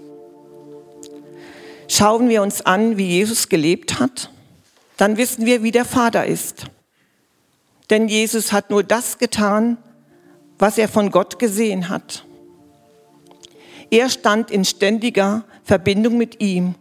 Schauen 1.87 2.27
wir 2.27 2.41
uns 2.41 2.61
an, 2.61 2.97
wie 2.97 3.07
Jesus 3.07 3.47
gelebt 3.47 4.01
hat, 4.01 4.29
dann 4.97 5.15
wissen 5.15 5.45
wir, 5.45 5.63
wie 5.63 5.71
der 5.71 5.85
Vater 5.85 6.25
ist. 6.25 6.65
Denn 7.89 8.09
Jesus 8.09 8.51
hat 8.51 8.69
nur 8.69 8.83
das 8.83 9.17
getan, 9.17 9.77
was 10.59 10.77
er 10.77 10.89
von 10.89 11.09
Gott 11.09 11.39
gesehen 11.39 11.87
hat. 11.87 12.25
Er 13.89 14.09
stand 14.09 14.51
in 14.51 14.65
ständiger 14.65 15.45
Verbindung 15.63 16.17
mit 16.17 16.41
ihm 16.41 16.75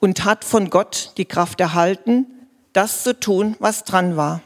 und 0.00 0.24
hat 0.24 0.42
von 0.42 0.70
Gott 0.70 1.12
die 1.18 1.26
Kraft 1.26 1.60
erhalten, 1.60 2.26
das 2.72 3.02
zu 3.02 3.18
tun, 3.20 3.56
was 3.58 3.84
dran 3.84 4.16
war. 4.16 4.40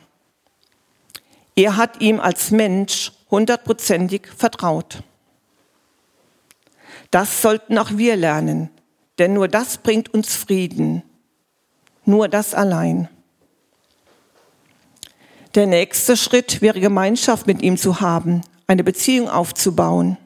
Er 1.57 1.77
hat 1.77 2.03
ihm 2.03 2.21
als 2.21 2.51
Mensch 2.51 3.13
hundertprozentig 3.31 4.29
vertraut. 4.37 5.03
Das 7.11 7.41
sollten 7.41 7.79
auch 7.79 7.93
wir 7.93 8.15
lernen, 8.15 8.69
denn 9.19 9.33
nur 9.33 9.49
das 9.49 9.79
bringt 9.79 10.13
uns 10.13 10.35
Frieden, 10.35 11.03
nur 12.05 12.29
das 12.29 12.53
allein. 12.55 13.09
Der 15.55 15.67
nächste 15.67 16.19
Schritt 16.19 16.61
wäre 16.61 16.81
Gemeinschaft 16.81 17.47
mit 17.47 17.63
ihm 17.63 17.79
zu 17.79 18.03
haben, 18.03 18.43
eine 18.67 18.85
Beziehung 18.85 19.31
aufzubauen. 19.31 20.19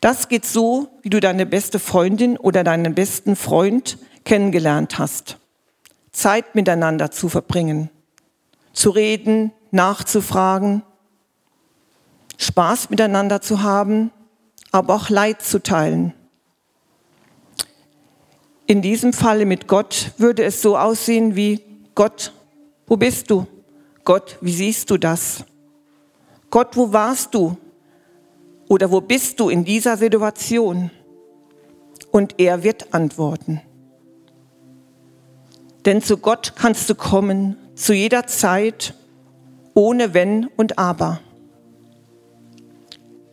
Das 0.00 0.28
geht 0.28 0.46
so, 0.46 0.88
wie 1.02 1.10
du 1.10 1.20
deine 1.20 1.44
beste 1.44 1.78
Freundin 1.78 2.38
oder 2.38 2.64
deinen 2.64 2.94
besten 2.94 3.36
Freund 3.36 3.98
kennengelernt 4.24 4.98
hast. 4.98 5.36
Zeit 6.12 6.54
miteinander 6.54 7.10
zu 7.10 7.28
verbringen, 7.28 7.90
zu 8.72 8.90
reden, 8.90 9.52
nachzufragen, 9.72 10.82
Spaß 12.38 12.90
miteinander 12.90 13.40
zu 13.40 13.62
haben, 13.62 14.12
aber 14.70 14.94
auch 14.94 15.08
Leid 15.10 15.42
zu 15.42 15.62
teilen. 15.62 16.14
In 18.66 18.80
diesem 18.80 19.12
Falle 19.12 19.44
mit 19.44 19.66
Gott 19.66 20.12
würde 20.18 20.44
es 20.44 20.62
so 20.62 20.78
aussehen 20.78 21.34
wie 21.36 21.60
Gott, 21.94 22.32
wo 22.86 22.96
bist 22.96 23.30
du? 23.30 23.46
Gott, 24.04 24.38
wie 24.40 24.52
siehst 24.52 24.90
du 24.90 24.96
das? 24.96 25.44
Gott, 26.50 26.76
wo 26.76 26.92
warst 26.92 27.34
du? 27.34 27.56
Oder 28.68 28.90
wo 28.90 29.00
bist 29.00 29.40
du 29.40 29.48
in 29.48 29.64
dieser 29.64 29.96
Situation? 29.96 30.90
Und 32.10 32.38
er 32.38 32.62
wird 32.62 32.92
antworten. 32.94 33.60
Denn 35.84 36.02
zu 36.02 36.16
Gott 36.18 36.54
kannst 36.56 36.88
du 36.88 36.94
kommen, 36.94 37.56
zu 37.74 37.94
jeder 37.94 38.26
Zeit, 38.26 38.94
ohne 39.74 40.14
Wenn 40.14 40.46
und 40.56 40.78
Aber. 40.78 41.20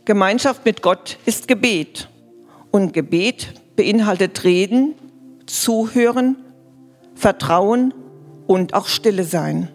Gemeinschaft 0.06 0.66
mit 0.66 0.82
Gott 0.82 1.18
ist 1.26 1.48
Gebet. 1.48 2.10
Und 2.72 2.94
Gebet 2.94 3.54
beinhaltet 3.76 4.44
Reden, 4.44 4.94
Zuhören, 5.46 6.36
Vertrauen 7.16 7.94
und 8.48 8.74
auch 8.74 8.88
Stille 8.88 9.24
sein. 9.24 9.70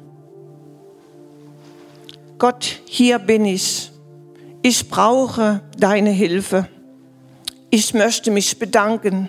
Gott, 2.38 2.80
hier 2.86 3.18
bin 3.18 3.44
ich 3.44 3.90
ich 4.66 4.88
brauche 4.88 5.60
deine 5.76 6.08
Hilfe. 6.08 6.66
Ich 7.68 7.92
möchte 7.92 8.30
mich 8.30 8.58
bedanken. 8.58 9.28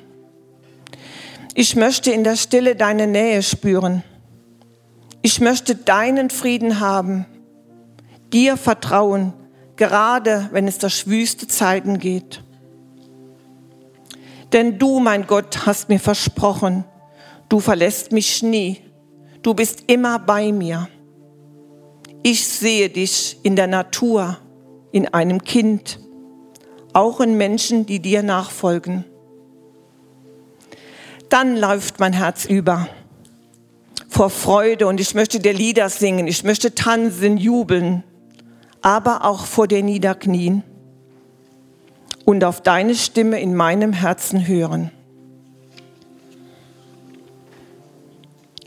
Ich 1.56 1.76
möchte 1.76 2.10
in 2.10 2.24
der 2.24 2.38
Stille 2.38 2.78
deine 2.78 3.06
Nähe 3.06 3.43
spüren. 3.43 4.02
Ich 5.25 5.41
möchte 5.41 5.73
deinen 5.73 6.29
Frieden 6.29 6.79
haben, 6.79 7.25
dir 8.31 8.57
vertrauen, 8.57 9.33
gerade 9.75 10.49
wenn 10.51 10.67
es 10.67 10.77
durch 10.77 11.07
wüste 11.07 11.47
Zeiten 11.47 11.97
geht. 11.97 12.43
Denn 14.53 14.77
du, 14.77 14.99
mein 14.99 15.25
Gott, 15.25 15.65
hast 15.65 15.89
mir 15.89 15.99
versprochen, 15.99 16.85
du 17.49 17.59
verlässt 17.59 18.11
mich 18.11 18.43
nie, 18.43 18.81
du 19.41 19.55
bist 19.55 19.85
immer 19.88 20.19
bei 20.19 20.51
mir. 20.51 20.89
Ich 22.21 22.47
sehe 22.47 22.91
dich 22.91 23.39
in 23.41 23.55
der 23.55 23.65
Natur, 23.65 24.38
in 24.91 25.07
einem 25.07 25.41
Kind, 25.41 25.99
auch 26.93 27.19
in 27.19 27.35
Menschen, 27.35 27.88
die 27.88 27.99
dir 27.99 28.21
nachfolgen. 28.21 29.05
Dann 31.29 31.57
läuft 31.57 31.99
mein 31.99 32.13
Herz 32.13 32.45
über 32.45 32.88
vor 34.15 34.30
Freude 34.30 34.88
und 34.88 34.99
ich 34.99 35.13
möchte 35.13 35.39
dir 35.39 35.54
Lieder 35.54 35.89
singen, 35.89 36.28
ich 36.28 36.43
möchte 36.43 36.73
tanzen, 36.73 37.38
jubeln, 37.38 38.04
aber 38.82 39.25
auch 39.25 39.45
vor 39.45 39.67
dir 39.67 39.84
niederknien 39.84 40.63
und 42.23 42.43
auf 42.43 42.62
deine 42.62 42.95
Stimme 42.95 43.39
in 43.39 43.56
meinem 43.56 43.93
Herzen 43.93 44.47
hören. 44.47 44.91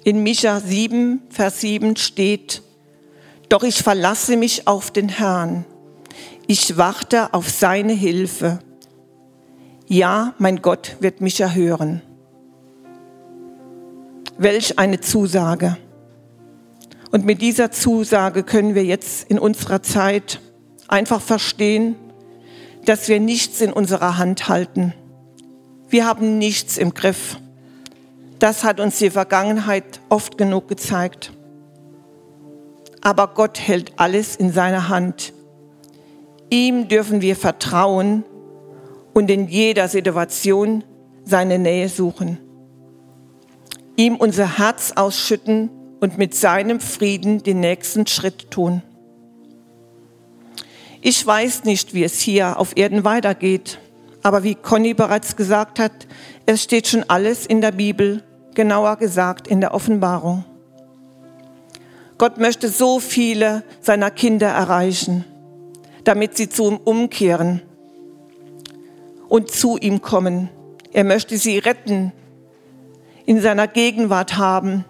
In 0.04 0.22
Micha 0.22 0.60
7, 0.60 1.22
Vers 1.30 1.60
7 1.60 1.96
steht, 1.96 2.62
doch 3.48 3.62
ich 3.62 3.82
verlasse 3.82 4.36
mich 4.36 4.66
auf 4.66 4.90
den 4.90 5.08
Herrn 5.08 5.64
ich 6.50 6.78
warte 6.78 7.34
auf 7.34 7.50
seine 7.50 7.92
Hilfe. 7.92 8.60
Ja, 9.86 10.34
mein 10.38 10.62
Gott 10.62 10.96
wird 11.00 11.20
mich 11.20 11.40
erhören. 11.40 12.00
Welch 14.38 14.78
eine 14.78 15.00
Zusage. 15.00 15.76
Und 17.10 17.24
mit 17.24 17.42
dieser 17.42 17.72
Zusage 17.72 18.44
können 18.44 18.76
wir 18.76 18.84
jetzt 18.84 19.28
in 19.28 19.38
unserer 19.38 19.82
Zeit 19.82 20.40
einfach 20.86 21.20
verstehen, 21.20 21.96
dass 22.84 23.08
wir 23.08 23.18
nichts 23.18 23.60
in 23.60 23.72
unserer 23.72 24.16
Hand 24.16 24.48
halten. 24.48 24.94
Wir 25.88 26.06
haben 26.06 26.38
nichts 26.38 26.78
im 26.78 26.94
Griff. 26.94 27.38
Das 28.38 28.62
hat 28.62 28.78
uns 28.78 28.98
die 28.98 29.10
Vergangenheit 29.10 30.00
oft 30.08 30.38
genug 30.38 30.68
gezeigt. 30.68 31.32
Aber 33.00 33.28
Gott 33.28 33.58
hält 33.58 33.92
alles 33.96 34.36
in 34.36 34.52
seiner 34.52 34.88
Hand. 34.88 35.32
Ihm 36.48 36.86
dürfen 36.86 37.20
wir 37.20 37.34
vertrauen 37.34 38.22
und 39.14 39.30
in 39.30 39.48
jeder 39.48 39.88
Situation 39.88 40.84
seine 41.24 41.58
Nähe 41.58 41.88
suchen. 41.88 42.38
Ihm 43.98 44.14
unser 44.14 44.58
Herz 44.58 44.92
ausschütten 44.94 45.70
und 45.98 46.18
mit 46.18 46.32
seinem 46.32 46.78
Frieden 46.78 47.42
den 47.42 47.58
nächsten 47.58 48.06
Schritt 48.06 48.48
tun. 48.48 48.80
Ich 51.00 51.26
weiß 51.26 51.64
nicht, 51.64 51.94
wie 51.94 52.04
es 52.04 52.20
hier 52.20 52.60
auf 52.60 52.76
Erden 52.76 53.02
weitergeht, 53.02 53.80
aber 54.22 54.44
wie 54.44 54.54
Conny 54.54 54.94
bereits 54.94 55.34
gesagt 55.34 55.80
hat, 55.80 56.06
es 56.46 56.62
steht 56.62 56.86
schon 56.86 57.06
alles 57.08 57.44
in 57.44 57.60
der 57.60 57.72
Bibel, 57.72 58.22
genauer 58.54 58.98
gesagt 58.98 59.48
in 59.48 59.60
der 59.60 59.74
Offenbarung. 59.74 60.44
Gott 62.18 62.38
möchte 62.38 62.68
so 62.68 63.00
viele 63.00 63.64
seiner 63.80 64.12
Kinder 64.12 64.46
erreichen, 64.46 65.24
damit 66.04 66.36
sie 66.36 66.48
zu 66.48 66.70
ihm 66.70 66.76
umkehren 66.76 67.62
und 69.28 69.50
zu 69.50 69.76
ihm 69.76 70.02
kommen. 70.02 70.50
Er 70.92 71.02
möchte 71.02 71.36
sie 71.36 71.58
retten, 71.58 72.12
in 73.28 73.42
seiner 73.42 73.68
Gegenwart 73.68 74.38
haben 74.38 74.86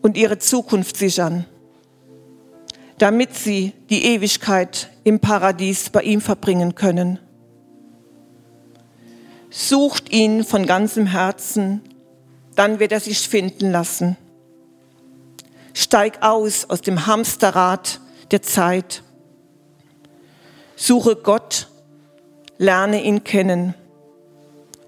und 0.00 0.16
ihre 0.16 0.38
Zukunft 0.38 0.96
sichern, 0.96 1.44
damit 2.96 3.34
sie 3.34 3.74
die 3.90 4.06
Ewigkeit 4.06 4.88
im 5.04 5.20
Paradies 5.20 5.90
bei 5.90 6.00
ihm 6.00 6.22
verbringen 6.22 6.74
können. 6.74 7.18
Sucht 9.50 10.10
ihn 10.10 10.42
von 10.42 10.64
ganzem 10.64 11.04
Herzen, 11.04 11.82
dann 12.54 12.80
wird 12.80 12.92
er 12.92 13.00
sich 13.00 13.28
finden 13.28 13.70
lassen. 13.70 14.16
Steig 15.74 16.22
aus 16.22 16.70
aus 16.70 16.80
dem 16.80 17.06
Hamsterrad 17.06 18.00
der 18.30 18.40
Zeit. 18.40 19.02
Suche 20.76 21.14
Gott, 21.16 21.68
lerne 22.56 23.02
ihn 23.02 23.22
kennen 23.22 23.74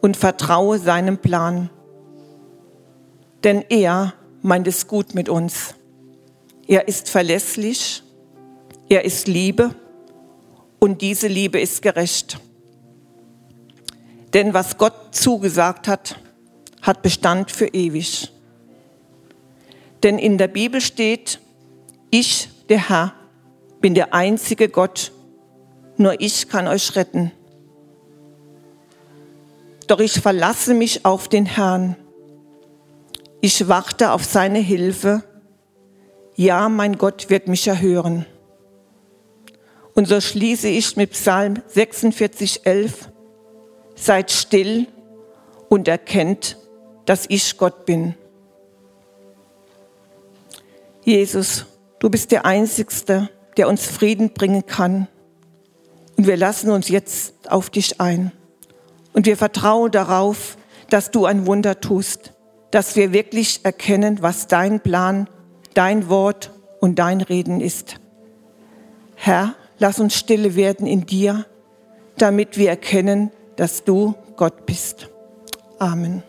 und 0.01 0.17
vertraue 0.17 0.79
seinem 0.79 1.19
Plan. 1.19 1.69
Denn 3.45 3.63
er 3.69 4.15
meint 4.43 4.67
es 4.67 4.89
gut 4.89 5.15
mit 5.15 5.29
uns. 5.29 5.75
Er 6.67 6.89
ist 6.89 7.11
verlässlich, 7.11 8.03
er 8.89 9.05
ist 9.05 9.29
Liebe 9.29 9.75
und 10.79 11.03
diese 11.03 11.29
Liebe 11.29 11.61
ist 11.61 11.83
gerecht. 11.83 12.39
Denn 14.33 14.55
was 14.55 14.79
Gott 14.79 15.15
zugesagt 15.15 15.87
hat, 15.89 16.19
hat 16.83 17.03
Bestand 17.03 17.51
für 17.51 17.69
ewig. 17.69 18.33
Denn 20.03 20.19
in 20.19 20.39
der 20.39 20.49
Bibel 20.49 20.81
steht, 20.81 21.39
ich, 22.11 22.49
der 22.69 22.89
Herr, 22.89 23.15
bin 23.81 23.95
der 23.95 24.13
einzige 24.15 24.69
Gott, 24.69 25.13
nur 25.97 26.21
ich 26.21 26.49
kann 26.49 26.67
euch 26.67 26.97
retten. 26.97 27.31
Doch 29.87 30.01
ich 30.01 30.21
verlasse 30.21 30.75
mich 30.75 31.05
auf 31.05 31.29
den 31.29 31.47
Herrn. 31.47 31.97
Ich 33.45 33.69
warte 33.69 34.13
auf 34.13 34.25
seine 34.25 34.59
Hilfe. 34.59 35.23
Ja, 36.35 36.71
mein 36.71 36.97
Gott 36.97 37.29
wird 37.29 37.47
mich 37.47 37.69
erhören. 37.69 38.25
Und 39.93 40.09
so 40.09 40.19
schließe 40.19 40.69
ich 40.69 40.97
mit 40.97 41.11
Psalm 41.11 41.61
46, 41.67 42.65
11. 42.65 43.11
Seid 43.97 44.31
still 44.31 44.87
und 45.69 45.89
erkennt, 45.89 46.57
dass 47.05 47.27
ich 47.29 47.59
Gott 47.59 47.85
bin. 47.85 48.15
Jesus, 51.03 51.67
du 51.99 52.09
bist 52.09 52.31
der 52.31 52.47
Einzigste, 52.47 53.29
der 53.59 53.69
uns 53.69 53.85
Frieden 53.85 54.33
bringen 54.33 54.65
kann. 54.65 55.07
Und 56.17 56.27
wir 56.27 56.39
lassen 56.39 56.71
uns 56.71 56.89
jetzt 56.89 57.35
auf 57.51 57.69
dich 57.69 58.01
ein. 58.01 58.33
Und 59.13 59.27
wir 59.27 59.37
vertrauen 59.37 59.91
darauf, 59.91 60.57
dass 60.89 61.11
du 61.11 61.27
ein 61.27 61.47
Wunder 61.47 61.79
tust, 61.79 62.34
dass 62.75 62.97
wir 62.97 63.13
wirklich 63.13 63.61
erkennen, 63.65 64.21
was 64.21 64.49
dein 64.49 64.81
Plan, 64.81 65.29
dein 65.75 66.09
Wort 66.09 66.51
und 66.81 66.99
dein 66.99 67.21
Reden 67.21 67.61
ist. 67.61 68.01
Herr, 69.15 69.55
lass 69.79 70.01
uns 70.01 70.17
stille 70.17 70.57
werden 70.57 70.85
in 70.89 71.07
dir, 71.07 71.47
damit 72.19 72.59
wir 72.59 72.71
erkennen, 72.71 73.31
dass 73.55 73.85
du 73.85 74.17
Gott 74.35 74.67
bist. 74.67 75.09
Amen. 75.79 76.25